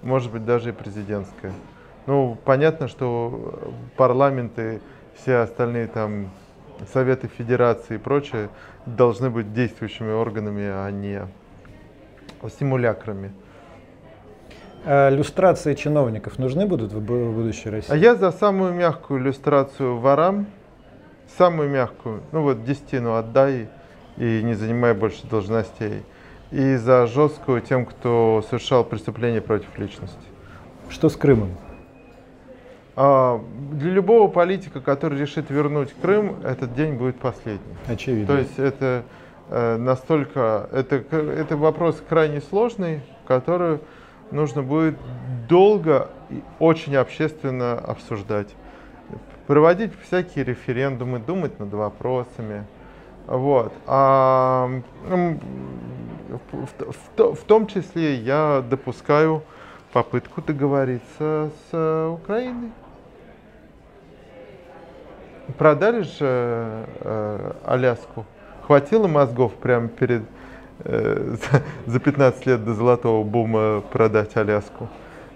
может 0.00 0.32
быть 0.32 0.46
даже 0.46 0.70
и 0.70 0.72
президентская. 0.72 1.52
Ну, 2.06 2.38
понятно, 2.42 2.88
что 2.88 3.70
парламенты, 3.98 4.80
все 5.20 5.40
остальные 5.40 5.88
там 5.88 6.30
Советы 6.90 7.28
Федерации 7.28 7.96
и 7.96 7.98
прочее 7.98 8.48
должны 8.86 9.28
быть 9.28 9.52
действующими 9.52 10.10
органами, 10.10 10.64
а 10.64 10.90
не 10.90 11.20
симулякрами. 12.58 13.32
А 14.84 15.10
люстрации 15.10 15.74
чиновников 15.74 16.38
нужны 16.38 16.66
будут 16.66 16.92
в 16.92 17.00
бу- 17.00 17.30
в 17.30 17.34
будущей 17.34 17.70
России? 17.70 17.92
А 17.92 17.96
я 17.96 18.14
за 18.14 18.30
самую 18.30 18.72
мягкую 18.72 19.20
иллюстрацию 19.20 19.98
ворам, 19.98 20.46
самую 21.36 21.68
мягкую, 21.68 22.20
ну 22.32 22.42
вот 22.42 22.64
десятину 22.64 23.14
отдай 23.14 23.68
и 24.16 24.42
не 24.42 24.54
занимай 24.54 24.94
больше 24.94 25.26
должностей. 25.26 26.02
И 26.50 26.76
за 26.76 27.06
жесткую 27.06 27.60
тем, 27.60 27.84
кто 27.84 28.42
совершал 28.48 28.82
преступления 28.82 29.42
против 29.42 29.78
личности. 29.78 30.16
Что 30.88 31.10
с 31.10 31.16
Крымом? 31.16 31.50
А 32.96 33.40
для 33.72 33.92
любого 33.92 34.28
политика, 34.28 34.80
который 34.80 35.18
решит 35.18 35.50
вернуть 35.50 35.94
Крым, 36.00 36.36
этот 36.42 36.74
день 36.74 36.94
будет 36.94 37.16
последний. 37.18 37.76
Очевидно. 37.86 38.26
То 38.26 38.38
есть 38.38 38.58
это 38.58 39.02
э, 39.50 39.76
настолько, 39.76 40.68
это, 40.72 40.96
это 40.96 41.56
вопрос 41.56 42.02
крайне 42.08 42.40
сложный, 42.40 43.02
который 43.26 43.78
нужно 44.30 44.62
будет 44.62 44.96
долго 45.48 46.08
и 46.30 46.42
очень 46.58 46.96
общественно 46.96 47.74
обсуждать. 47.78 48.54
Проводить 49.46 49.92
всякие 50.02 50.44
референдумы, 50.44 51.18
думать 51.18 51.58
над 51.58 51.72
вопросами. 51.72 52.64
Вот. 53.26 53.72
А, 53.86 54.68
в, 55.06 55.38
в- 56.52 56.92
в 56.92 56.98
то- 57.16 57.34
в 57.34 57.40
том 57.44 57.66
числе 57.66 58.14
я 58.16 58.62
допускаю 58.68 59.42
попытку 59.92 60.42
договориться 60.42 61.50
с 61.70 62.10
Украиной. 62.22 62.70
Продали 65.56 66.02
же 66.02 66.86
э, 67.00 67.52
Аляску. 67.64 68.26
Хватило 68.66 69.08
мозгов 69.08 69.54
прямо 69.54 69.88
перед 69.88 70.22
за, 70.84 71.62
за 71.86 72.00
15 72.00 72.46
лет 72.46 72.64
до 72.64 72.74
золотого 72.74 73.24
бума 73.24 73.82
продать 73.92 74.36
Аляску. 74.36 74.88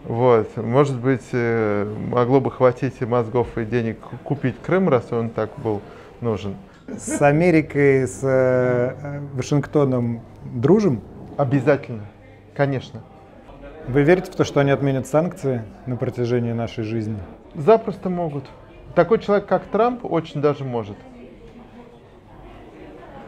Вот. 0.04 0.56
Может 0.56 0.98
быть, 0.98 1.28
э, 1.32 1.84
могло 2.08 2.40
бы 2.40 2.50
хватить 2.50 2.94
и 3.00 3.04
мозгов 3.04 3.56
и 3.56 3.64
денег 3.64 3.98
купить 4.24 4.56
Крым, 4.60 4.88
раз 4.88 5.12
он 5.12 5.30
так 5.30 5.50
был 5.58 5.80
нужен. 6.20 6.56
С 6.88 7.22
Америкой, 7.22 8.08
с 8.08 8.20
э, 8.22 8.96
э, 9.00 9.20
Вашингтоном 9.34 10.22
дружим? 10.44 11.00
Обязательно. 11.36 12.06
Конечно. 12.54 13.02
Вы 13.86 14.02
верите 14.02 14.30
в 14.30 14.34
то, 14.34 14.44
что 14.44 14.60
они 14.60 14.70
отменят 14.70 15.06
санкции 15.06 15.62
на 15.86 15.96
протяжении 15.96 16.52
нашей 16.52 16.84
жизни? 16.84 17.18
Запросто 17.54 18.10
могут. 18.10 18.44
Такой 18.94 19.18
человек, 19.18 19.46
как 19.46 19.64
Трамп, 19.66 20.04
очень 20.04 20.40
даже 20.40 20.64
может. 20.64 20.96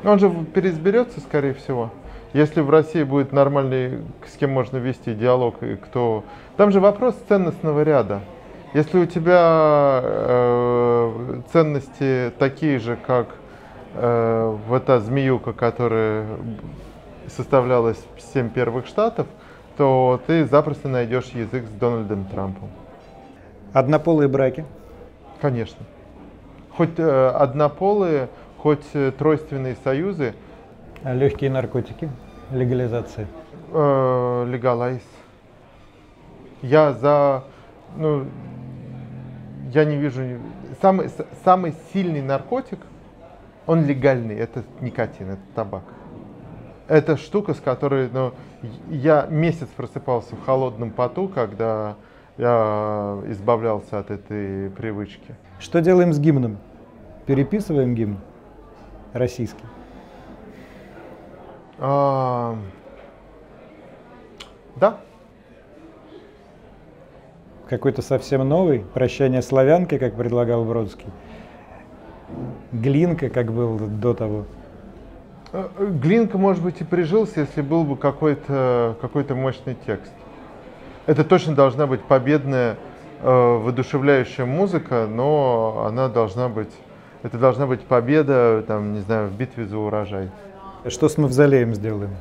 Он 0.05 0.19
же 0.19 0.31
переизберется, 0.55 1.21
скорее 1.21 1.55
всего. 1.55 1.91
Если 2.35 2.63
в 2.63 2.69
России 2.69 3.05
будет 3.05 3.33
нормальный, 3.33 4.01
с 4.27 4.37
кем 4.37 4.51
можно 4.51 4.79
вести 4.79 5.15
диалог, 5.15 5.63
и 5.63 5.77
кто... 5.77 6.25
Там 6.57 6.73
же 6.73 6.81
вопрос 6.81 7.15
ценностного 7.29 7.83
ряда. 7.83 8.23
Если 8.75 8.99
у 8.99 9.07
тебя 9.07 10.01
э, 10.03 11.41
ценности 11.53 12.33
такие 12.37 12.81
же, 12.81 12.97
как 12.97 13.29
э, 13.95 14.57
вот 14.67 14.83
эта 14.83 14.99
змеюка, 14.99 15.53
которая 15.53 16.27
составлялась 17.29 18.05
семь 18.33 18.51
первых 18.51 18.89
штатов, 18.89 19.29
то 19.77 20.21
ты 20.27 20.45
запросто 20.45 20.89
найдешь 20.89 21.27
язык 21.27 21.67
с 21.67 21.71
Дональдом 21.71 22.25
Трампом. 22.25 22.69
Однополые 23.73 24.27
браки? 24.27 24.65
Конечно. 25.41 25.87
Хоть 26.77 26.99
э, 26.99 27.29
однополые, 27.29 28.29
хоть 28.59 28.85
э, 28.93 29.13
тройственные 29.17 29.77
союзы, 29.85 30.35
А 31.05 31.15
легкие 31.15 31.51
наркотики? 31.51 32.11
Легализация? 32.55 33.27
э, 33.75 34.47
легалайз. 34.49 35.03
Я 36.63 36.93
за, 36.93 37.45
ну, 37.97 38.27
я 39.73 39.85
не 39.85 39.97
вижу, 39.97 40.23
самый, 40.81 41.11
самый 41.45 41.75
сильный 41.93 42.23
наркотик, 42.23 42.79
он 43.67 43.85
легальный, 43.85 44.37
это 44.37 44.63
никотин, 44.81 45.31
это 45.31 45.43
табак. 45.55 45.83
Это 46.87 47.17
штука, 47.17 47.55
с 47.55 47.61
которой, 47.61 48.09
ну, 48.13 48.33
я 48.89 49.27
месяц 49.29 49.69
просыпался 49.77 50.37
в 50.37 50.45
холодном 50.45 50.91
поту, 50.91 51.29
когда 51.29 51.97
я 52.37 53.19
избавлялся 53.27 53.99
от 53.99 54.11
этой 54.11 54.71
привычки. 54.71 55.35
Что 55.59 55.81
делаем 55.81 56.13
с 56.13 56.19
гимном? 56.19 56.59
Переписываем 57.27 57.95
гимн 57.95 58.19
российский? 59.13 59.65
А, 61.79 62.57
да, 64.77 65.01
Какой-то 67.69 68.03
совсем 68.03 68.47
новый? 68.47 68.81
Прощание 68.81 69.41
славянки, 69.41 69.97
как 69.99 70.15
предлагал 70.17 70.65
Бродский? 70.65 71.09
Глинка, 72.73 73.31
как 73.31 73.53
был 73.53 73.79
до 73.79 74.13
того? 74.13 74.45
Э, 75.53 75.69
э, 75.79 75.87
Глинка, 75.87 76.37
может 76.37 76.63
быть, 76.63 76.81
и 76.81 76.85
прижился, 76.85 77.41
если 77.41 77.63
был 77.63 77.85
бы 77.85 77.97
какой-то 77.97 78.97
какой 79.01 79.25
мощный 79.35 79.77
текст. 79.87 80.13
Это 81.07 81.25
точно 81.25 81.55
должна 81.55 81.87
быть 81.87 82.03
победная, 82.03 82.77
э, 83.23 83.29
воодушевляющая 83.29 84.45
музыка, 84.45 85.07
но 85.11 85.85
она 85.89 86.09
должна 86.09 86.49
быть, 86.49 86.73
это 87.23 87.39
должна 87.39 87.67
быть 87.67 87.81
победа, 87.81 88.63
там, 88.67 88.93
не 88.93 89.01
знаю, 89.01 89.29
в 89.29 89.33
битве 89.33 89.65
за 89.65 89.79
урожай. 89.79 90.31
Что 90.87 91.09
с 91.09 91.17
мавзолеем 91.17 91.75
сделаем? 91.75 92.15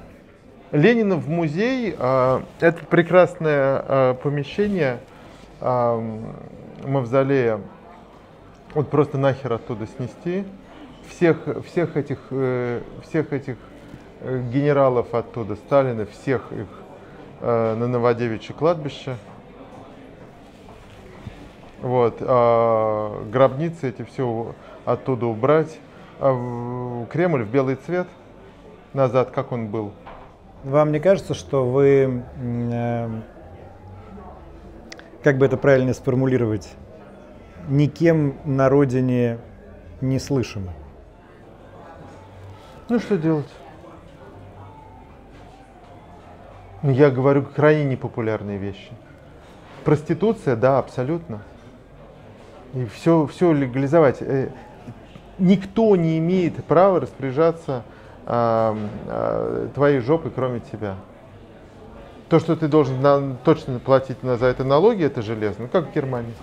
Ленина 0.72 1.18
в 1.18 1.28
музей 1.28 1.94
э, 2.00 2.42
это 2.62 2.86
прекрасное 2.86 3.84
э, 3.86 4.16
помещение 4.24 5.00
э, 5.60 6.22
мавзолея. 6.86 7.60
Вот 8.74 8.90
просто 8.90 9.18
нахер 9.18 9.52
оттуда 9.52 9.86
снести 9.86 10.46
всех, 11.10 11.40
всех 11.66 11.98
этих, 11.98 12.20
э, 12.32 12.82
всех 13.02 13.34
этих 13.34 13.58
э, 14.22 14.42
генералов 14.54 15.14
оттуда, 15.14 15.58
Сталина, 15.58 16.06
всех 16.06 16.54
их 16.54 16.68
э, 17.42 17.76
на 17.76 17.88
Новодевичье 17.88 18.56
кладбище. 18.56 19.18
Вот, 21.82 22.16
а 22.22 23.26
гробницы 23.30 23.90
эти 23.90 24.04
все 24.04 24.56
оттуда 24.86 25.26
убрать. 25.26 25.78
А 26.22 27.06
Кремль 27.12 27.44
в 27.44 27.52
белый 27.52 27.76
цвет 27.76 28.08
назад, 28.94 29.32
как 29.32 29.52
он 29.52 29.68
был. 29.68 29.94
Вам 30.64 30.92
не 30.92 31.00
кажется, 31.00 31.34
что 31.34 31.66
вы, 31.66 32.24
э, 32.42 33.10
как 35.24 35.38
бы 35.38 35.46
это 35.46 35.58
правильно 35.58 35.94
сформулировать, 35.94 36.70
никем 37.68 38.38
на 38.46 38.70
родине 38.70 39.40
не 40.02 40.20
слышимы? 40.20 40.72
Ну 42.90 43.00
что 43.00 43.18
делать? 43.18 43.50
Ну, 46.82 46.92
я 46.92 47.10
говорю 47.10 47.44
крайне 47.44 47.86
непопулярные 47.86 48.58
вещи. 48.58 48.92
Проституция, 49.86 50.56
да, 50.56 50.80
абсолютно. 50.80 51.42
И 52.74 52.86
все, 52.86 53.26
все 53.28 53.54
легализовать. 53.54 54.22
Э, 54.22 54.50
никто 55.40 55.96
не 55.96 56.18
имеет 56.18 56.64
права 56.66 57.00
распоряжаться 57.00 57.84
твоей 58.26 60.00
жопой, 60.00 60.32
кроме 60.34 60.62
тебя. 60.62 60.96
То, 62.30 62.40
что 62.40 62.56
ты 62.56 62.68
должен 62.68 63.02
на, 63.02 63.36
точно 63.44 63.80
платить 63.80 64.24
на, 64.24 64.38
за 64.38 64.48
это 64.48 64.64
налоги, 64.64 65.04
это 65.04 65.22
железно, 65.22 65.66
ну, 65.66 65.70
как 65.70 65.92
в 65.92 65.94
Германии. 65.94 66.34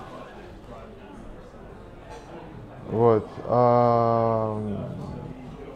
Вот. 2.91 3.27
А, 3.47 4.61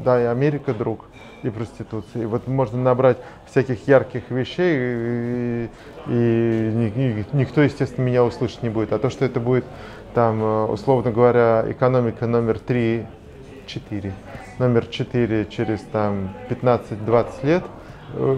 да, 0.00 0.20
и 0.20 0.24
Америка 0.24 0.74
друг 0.74 1.07
и 1.42 1.50
проституции. 1.50 2.24
Вот 2.24 2.48
можно 2.48 2.78
набрать 2.78 3.18
всяких 3.46 3.86
ярких 3.86 4.30
вещей, 4.30 4.76
и, 4.76 5.68
и, 6.09 6.92
и 6.96 7.24
никто, 7.32 7.61
естественно, 7.61 8.05
меня 8.05 8.24
услышать 8.24 8.62
не 8.62 8.68
будет. 8.68 8.92
А 8.92 8.98
то, 8.98 9.11
что 9.11 9.24
это 9.24 9.40
будет, 9.40 9.64
там, 10.14 10.42
э, 10.42 10.64
условно 10.66 11.12
говоря, 11.12 11.64
экономика 11.68 12.26
номер 12.26 12.59
3, 12.59 13.07
4, 13.66 14.12
номер 14.59 14.86
4 14.86 15.46
через 15.46 15.80
там 15.80 16.30
15-20 16.48 17.44
лет, 17.44 17.64
э, 18.14 18.36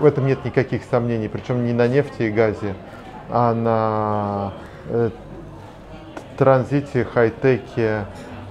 в 0.00 0.04
этом 0.04 0.26
нет 0.26 0.44
никаких 0.44 0.84
сомнений, 0.84 1.28
причем 1.28 1.64
не 1.64 1.72
на 1.72 1.88
нефти 1.88 2.22
и 2.22 2.30
газе, 2.30 2.74
а 3.28 3.54
на 3.54 4.52
э, 4.88 5.10
транзите, 6.36 7.04
хай-теке, 7.04 8.04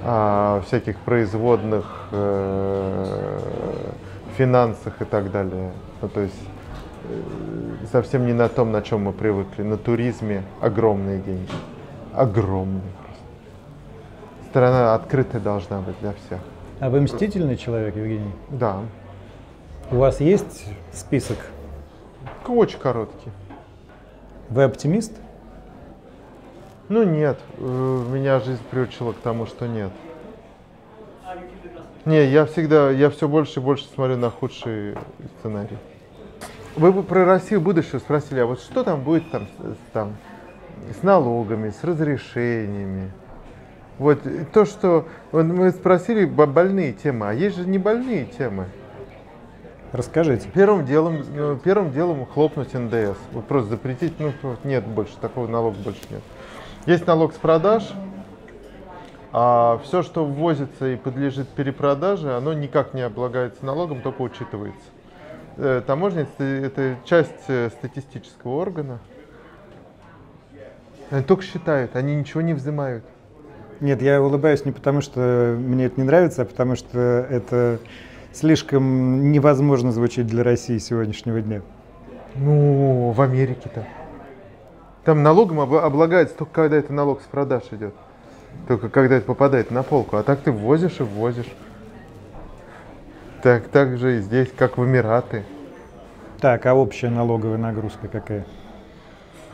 а, 0.08 0.62
всяких 0.62 0.98
производных, 1.00 2.08
э, 2.12 3.40
финансах 4.38 5.02
и 5.02 5.06
так 5.06 5.32
далее. 5.32 5.72
Ну, 6.02 6.10
то 6.10 6.22
есть 6.22 6.40
совсем 7.92 8.26
не 8.26 8.34
на 8.34 8.50
том, 8.50 8.72
на 8.72 8.82
чем 8.82 9.04
мы 9.04 9.14
привыкли. 9.14 9.64
На 9.64 9.78
туризме 9.78 10.44
огромные 10.62 11.20
деньги. 11.20 11.50
Огромные 12.14 12.82
просто. 13.02 14.50
Страна 14.50 14.94
открытая 14.96 15.42
должна 15.42 15.80
быть 15.82 16.00
для 16.02 16.14
всех. 16.14 16.40
А 16.80 16.90
вы 16.90 17.00
мстительный 17.00 17.56
человек, 17.56 17.96
Евгений? 17.96 18.32
Да. 18.50 18.82
У 19.92 19.96
вас 19.96 20.20
есть 20.20 20.66
список? 20.92 21.38
Очень 22.46 22.80
короткий. 22.80 23.32
Вы 24.50 24.64
оптимист? 24.64 25.14
Ну 26.90 27.04
нет, 27.04 27.40
э, 27.58 28.04
меня 28.12 28.40
жизнь 28.42 28.62
приучила 28.70 29.14
к 29.14 29.18
тому, 29.18 29.46
что 29.46 29.68
нет. 29.68 29.92
Не, 32.04 32.26
я 32.26 32.46
всегда, 32.46 32.92
я 32.92 33.10
все 33.10 33.28
больше 33.28 33.60
и 33.60 33.64
больше 33.64 33.86
смотрю 33.86 34.18
на 34.18 34.30
худший 34.30 34.96
сценарий. 35.40 35.78
Вы 36.76 36.92
бы 36.92 37.04
про 37.04 37.26
Россию 37.26 37.62
будущего 37.62 38.00
спросили, 38.00 38.42
а 38.42 38.46
вот 38.46 38.60
что 38.60 38.84
там 38.84 39.02
будет 39.02 39.32
там, 39.32 39.48
там 39.94 40.18
с 41.00 41.02
налогами, 41.04 41.70
с 41.70 41.84
разрешениями? 41.84 43.12
Вот 43.98 44.20
то, 44.52 44.66
что 44.66 45.08
вот 45.32 45.46
мы 45.46 45.72
спросили 45.72 46.26
больные 46.26 46.92
темы, 46.92 47.30
а 47.30 47.34
есть 47.34 47.56
же 47.58 47.68
не 47.68 47.78
больные 47.78 48.26
темы. 48.26 48.66
Расскажите. 49.94 50.50
Первым 50.54 50.86
делом, 50.86 51.24
ну, 51.34 51.56
первым 51.56 51.92
делом 51.94 52.26
хлопнуть 52.26 52.74
НДС. 52.74 53.18
Вот 53.32 53.46
просто 53.46 53.70
запретить, 53.70 54.20
ну 54.20 54.34
нет 54.66 54.86
больше, 54.86 55.16
такого 55.22 55.48
налога 55.48 55.78
больше 55.78 56.02
нет. 56.10 56.22
Есть 56.86 57.08
налог 57.08 57.34
с 57.34 57.38
продаж, 57.38 57.94
а 59.32 59.80
все, 59.84 60.04
что 60.04 60.26
ввозится 60.26 60.88
и 60.88 60.98
подлежит 60.98 61.48
перепродаже, 61.48 62.36
оно 62.36 62.52
никак 62.52 62.94
не 62.94 63.02
облагается 63.02 63.66
налогом, 63.66 64.02
только 64.02 64.22
учитывается. 64.22 64.84
Э, 65.58 65.82
таможня– 65.86 66.28
это 66.38 66.98
часть 67.06 67.32
э, 67.48 67.70
статистического 67.70 68.52
органа. 68.52 69.00
Они 71.10 71.24
только 71.24 71.44
считают, 71.44 71.96
они 71.96 72.16
ничего 72.16 72.42
не 72.42 72.54
взимают. 72.54 73.06
Нет, 73.82 74.02
я 74.02 74.22
улыбаюсь 74.22 74.66
не 74.66 74.72
потому, 74.72 75.02
что 75.02 75.56
мне 75.60 75.86
это 75.86 76.00
не 76.00 76.06
нравится, 76.08 76.44
а 76.44 76.46
потому 76.46 76.76
что 76.76 77.28
это 77.30 77.80
слишком 78.32 79.32
невозможно 79.32 79.92
звучит 79.92 80.28
для 80.28 80.44
России 80.44 80.78
сегодняшнего 80.78 81.42
дня. 81.42 81.62
Ну, 82.36 83.12
в 83.12 83.22
Америке-то. 83.22 83.86
Там 85.04 85.24
налогом 85.24 85.60
облагается 85.60 86.36
только 86.36 86.54
когда 86.54 86.78
это 86.78 86.94
налог 86.94 87.22
с 87.22 87.26
продаж 87.26 87.64
идет. 87.72 87.94
Только 88.68 88.90
когда 88.90 89.16
это 89.16 89.26
попадает 89.26 89.72
на 89.72 89.84
полку. 89.84 90.18
А 90.18 90.24
так 90.24 90.42
ты 90.42 90.52
ввозишь 90.52 91.00
и 91.00 91.04
ввозишь. 91.04 91.54
Так, 93.44 93.68
так 93.68 93.98
же 93.98 94.18
и 94.18 94.22
здесь, 94.22 94.52
как 94.58 94.78
в 94.78 94.84
Эмираты. 94.84 95.44
Так, 96.40 96.66
а 96.66 96.74
общая 96.74 97.10
налоговая 97.10 97.58
нагрузка 97.58 98.08
какая? 98.08 98.46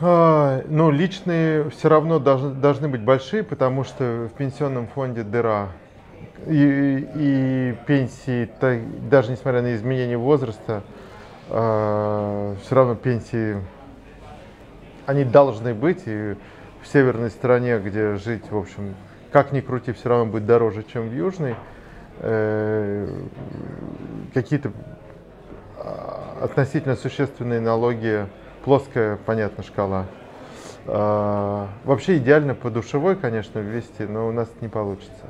А, 0.00 0.62
ну, 0.68 0.90
личные 0.90 1.70
все 1.70 1.88
равно 1.88 2.18
должны, 2.18 2.54
должны 2.54 2.88
быть 2.88 3.02
большие, 3.02 3.42
потому 3.42 3.84
что 3.84 4.28
в 4.32 4.36
пенсионном 4.36 4.86
фонде 4.88 5.22
дыра. 5.22 5.68
И, 6.46 7.08
и 7.14 7.74
пенсии, 7.86 8.50
даже 9.08 9.30
несмотря 9.30 9.62
на 9.62 9.74
изменение 9.76 10.16
возраста, 10.16 10.82
э, 11.48 12.56
все 12.62 12.74
равно 12.74 12.96
пенсии 12.96 13.58
они 15.06 15.24
должны 15.24 15.74
быть, 15.74 16.02
и 16.06 16.34
в 16.82 16.88
северной 16.88 17.30
стране, 17.30 17.78
где 17.78 18.16
жить, 18.16 18.50
в 18.50 18.56
общем, 18.56 18.94
как 19.30 19.52
ни 19.52 19.60
крути, 19.60 19.92
все 19.92 20.08
равно 20.08 20.26
будет 20.26 20.46
дороже, 20.46 20.84
чем 20.84 21.08
в 21.08 21.14
южной. 21.14 21.54
Э, 22.18 23.08
какие-то 24.34 24.72
а, 25.78 26.38
относительно 26.42 26.96
существенные 26.96 27.60
налоги, 27.60 28.26
плоская, 28.64 29.18
понятно, 29.24 29.62
шкала. 29.62 30.06
А, 30.86 31.68
вообще 31.84 32.18
идеально 32.18 32.54
по 32.54 32.70
душевой, 32.70 33.16
конечно, 33.16 33.58
ввести, 33.58 34.04
но 34.04 34.28
у 34.28 34.32
нас 34.32 34.48
не 34.60 34.68
получится. 34.68 35.24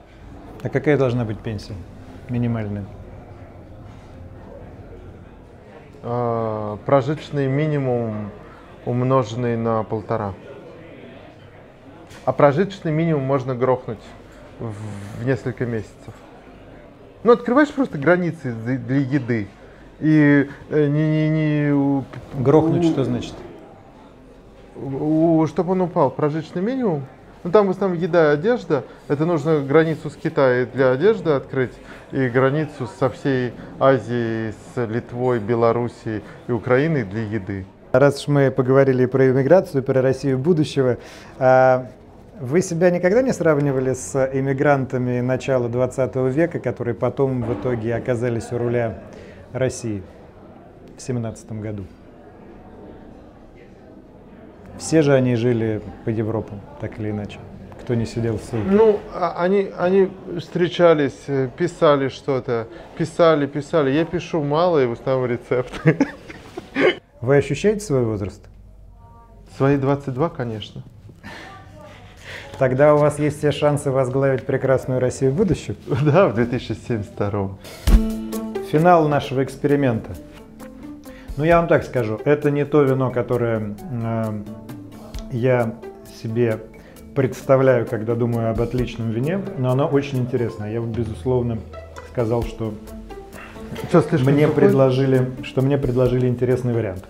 А 0.62 0.68
какая 0.68 0.96
должна 0.96 1.24
быть 1.24 1.38
пенсия 1.40 1.74
минимальная? 2.28 2.84
А, 6.02 6.78
прожиточный 6.86 7.46
минимум 7.48 8.30
умноженный 8.84 9.56
на 9.56 9.82
полтора. 9.82 10.34
А 12.24 12.32
прожиточный 12.32 12.92
минимум 12.92 13.22
можно 13.22 13.54
грохнуть 13.54 14.02
в, 14.58 15.24
несколько 15.24 15.66
месяцев. 15.66 16.14
Ну, 17.24 17.32
открываешь 17.32 17.72
просто 17.72 17.98
границы 17.98 18.52
для 18.52 18.98
еды. 18.98 19.48
И 20.02 20.48
э, 20.68 20.86
не, 20.88 21.10
не, 21.10 21.28
не... 21.28 22.04
Грохнуть 22.42 22.84
что 22.84 23.04
значит? 23.04 23.34
Чтобы 24.74 25.72
он 25.72 25.82
упал, 25.82 26.10
прожиточный 26.10 26.60
минимум. 26.60 27.04
Ну, 27.44 27.52
там 27.52 27.68
в 27.68 27.70
основном 27.70 27.98
еда 27.98 28.32
и 28.32 28.34
одежда. 28.34 28.82
Это 29.06 29.24
нужно 29.26 29.60
границу 29.60 30.10
с 30.10 30.16
Китаем 30.16 30.68
для 30.74 30.90
одежды 30.90 31.30
открыть 31.30 31.72
и 32.10 32.28
границу 32.28 32.88
со 32.98 33.10
всей 33.10 33.52
Азией, 33.78 34.52
с 34.52 34.86
Литвой, 34.86 35.38
Белоруссией 35.38 36.22
и 36.48 36.52
Украиной 36.52 37.04
для 37.04 37.22
еды. 37.22 37.64
Раз 37.92 38.22
уж 38.22 38.28
мы 38.28 38.50
поговорили 38.50 39.06
про 39.06 39.30
иммиграцию, 39.30 39.84
про 39.84 40.02
Россию 40.02 40.38
будущего, 40.38 40.98
а, 41.38 41.86
Вы 42.40 42.60
себя 42.60 42.90
никогда 42.90 43.22
не 43.22 43.32
сравнивали 43.32 43.92
с 43.94 44.30
иммигрантами 44.32 45.20
начала 45.20 45.68
20 45.68 46.16
века, 46.30 46.58
которые 46.58 46.94
потом 46.94 47.42
в 47.42 47.52
итоге 47.52 47.94
оказались 47.94 48.50
у 48.50 48.58
руля 48.58 48.98
России 49.52 50.02
в 50.96 51.02
17 51.02 51.52
году? 51.52 51.84
Все 54.78 55.02
же 55.02 55.14
они 55.14 55.36
жили 55.36 55.82
по 56.04 56.08
Европам, 56.10 56.60
так 56.80 56.98
или 56.98 57.10
иначе, 57.10 57.38
кто 57.80 57.94
не 57.94 58.06
сидел 58.06 58.38
в 58.38 58.42
ссылке. 58.42 58.68
Ну, 58.70 59.00
а- 59.14 59.34
они, 59.38 59.70
они 59.78 60.10
встречались, 60.38 61.24
э, 61.28 61.48
писали 61.56 62.08
что-то, 62.08 62.66
писали, 62.96 63.46
писали. 63.46 63.90
Я 63.90 64.04
пишу 64.04 64.42
мало 64.42 64.82
и 64.82 64.86
в 64.86 64.92
основном 64.92 65.26
рецепты. 65.26 65.98
Вы 67.20 67.36
ощущаете 67.36 67.80
свой 67.80 68.04
возраст? 68.04 68.42
Свои 69.56 69.76
22, 69.76 70.30
конечно. 70.30 70.82
Тогда 72.58 72.94
у 72.94 72.98
вас 72.98 73.18
есть 73.18 73.38
все 73.38 73.52
шансы 73.52 73.90
возглавить 73.90 74.46
прекрасную 74.46 74.98
Россию 75.00 75.32
в 75.32 75.36
будущем. 75.36 75.76
Да, 76.02 76.28
в 76.28 76.34
2072. 76.34 77.58
Финал 78.72 79.06
нашего 79.06 79.44
эксперимента. 79.44 80.12
Ну, 81.36 81.44
я 81.44 81.58
вам 81.58 81.68
так 81.68 81.84
скажу, 81.84 82.18
это 82.24 82.50
не 82.50 82.64
то 82.64 82.80
вино, 82.80 83.10
которое 83.10 83.76
э, 83.78 84.42
я 85.30 85.74
себе 86.22 86.58
представляю, 87.14 87.84
когда 87.84 88.14
думаю 88.14 88.50
об 88.50 88.62
отличном 88.62 89.10
вине, 89.10 89.42
но 89.58 89.72
оно 89.72 89.86
очень 89.86 90.20
интересное. 90.20 90.72
Я 90.72 90.80
бы, 90.80 90.86
безусловно, 90.86 91.58
сказал, 92.12 92.44
что 92.44 92.72
Что, 93.90 94.02
мне 94.20 94.46
сухой? 94.46 94.54
предложили, 94.54 95.30
что 95.42 95.60
мне 95.60 95.76
предложили 95.76 96.26
интересный 96.26 96.72
вариант. 96.72 97.04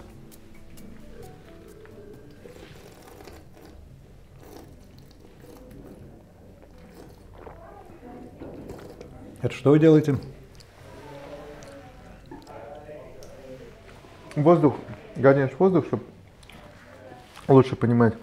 Это 9.42 9.54
что 9.54 9.70
вы 9.70 9.78
делаете? 9.78 10.16
Воздух, 14.36 14.74
гоняешь 15.16 15.50
воздух, 15.58 15.86
чтобы 15.86 16.02
лучше 17.48 17.76
понимать. 17.76 18.14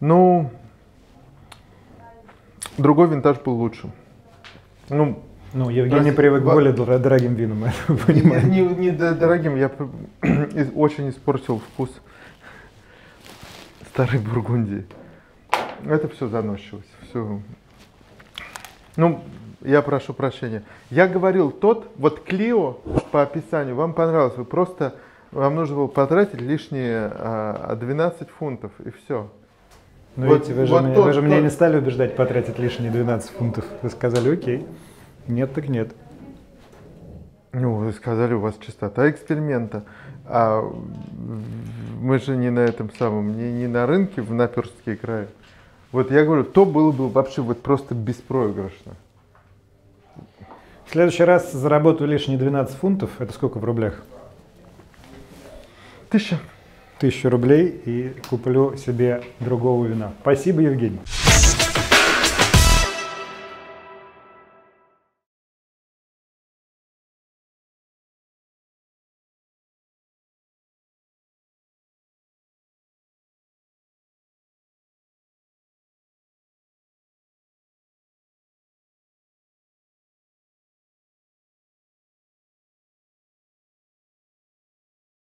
Ну, 0.00 0.50
другой 2.76 3.08
винтаж 3.08 3.38
был 3.40 3.54
лучше. 3.54 3.90
Ну, 4.88 5.22
Ну, 5.54 5.68
Евгений 5.70 6.08
Раз- 6.10 6.16
привык 6.16 6.42
к 6.42 6.46
во- 6.46 6.54
более 6.54 6.72
дор- 6.72 6.98
дорогим 6.98 7.34
винам, 7.34 7.64
это 7.64 7.74
вы 7.88 8.12
не, 8.14 8.22
не- 8.22 8.74
не 8.74 8.90
дорогим, 8.90 9.56
я 9.56 9.70
очень 10.74 11.10
испортил 11.10 11.58
вкус 11.60 11.90
старой 13.90 14.18
Бургундии. 14.18 14.86
Это 15.86 16.08
все 16.08 16.28
заносчивость, 16.28 16.88
все. 17.08 17.40
Ну, 18.96 19.22
я 19.62 19.82
прошу 19.82 20.12
прощения. 20.14 20.62
Я 20.90 21.06
говорил 21.06 21.50
тот, 21.50 21.90
вот 21.96 22.22
Клио 22.24 22.72
по 23.10 23.22
описанию 23.22 23.74
вам 23.74 23.92
понравилось, 23.94 24.36
вы 24.36 24.44
просто, 24.44 24.94
вам 25.32 25.56
нужно 25.56 25.76
было 25.76 25.86
потратить 25.88 26.40
лишние 26.40 27.10
а, 27.14 27.74
12 27.74 28.28
фунтов 28.30 28.70
и 28.84 28.90
все. 28.90 29.30
Но 30.16 30.26
Вот- 30.26 30.34
видите, 30.40 30.54
вы 30.54 30.66
же, 30.66 30.72
вот 30.74 30.82
меня, 30.84 30.94
тот- 30.94 31.04
вы 31.06 31.12
же 31.14 31.22
меня 31.22 31.36
тот- 31.36 31.44
не 31.44 31.50
стали 31.50 31.78
убеждать 31.78 32.16
потратить 32.16 32.58
лишние 32.58 32.90
12 32.90 33.30
фунтов. 33.30 33.64
Вы 33.82 33.90
сказали, 33.90 34.30
окей. 34.32 34.66
Нет, 35.26 35.54
так 35.54 35.68
нет. 35.68 35.92
Ну, 37.52 37.74
вы 37.74 37.92
сказали, 37.92 38.34
у 38.34 38.40
вас 38.40 38.54
частота 38.60 39.10
эксперимента. 39.10 39.84
А 40.26 40.62
мы 42.00 42.18
же 42.18 42.36
не 42.36 42.50
на 42.50 42.60
этом 42.60 42.90
самом, 42.98 43.36
не, 43.36 43.52
не 43.52 43.66
на 43.66 43.86
рынке 43.86 44.22
в 44.22 44.32
наперстке 44.32 44.96
крае. 44.96 45.28
Вот 45.92 46.10
я 46.10 46.24
говорю, 46.24 46.44
то 46.44 46.64
было 46.64 46.92
бы 46.92 47.08
вообще 47.08 47.42
вот 47.42 47.60
просто 47.62 47.94
беспроигрышно. 47.94 48.92
В 50.86 50.92
следующий 50.92 51.24
раз 51.24 51.52
заработаю 51.52 52.08
лишние 52.08 52.38
12 52.38 52.76
фунтов. 52.76 53.10
Это 53.18 53.32
сколько 53.32 53.58
в 53.58 53.64
рублях? 53.64 54.02
Тысяча. 56.12 56.38
Тысячу 56.98 57.30
рублей 57.30 57.80
и 57.86 58.12
куплю 58.28 58.76
себе 58.76 59.22
другого 59.40 59.86
вина. 59.86 60.12
Спасибо, 60.20 60.60
Евгений. 60.60 61.00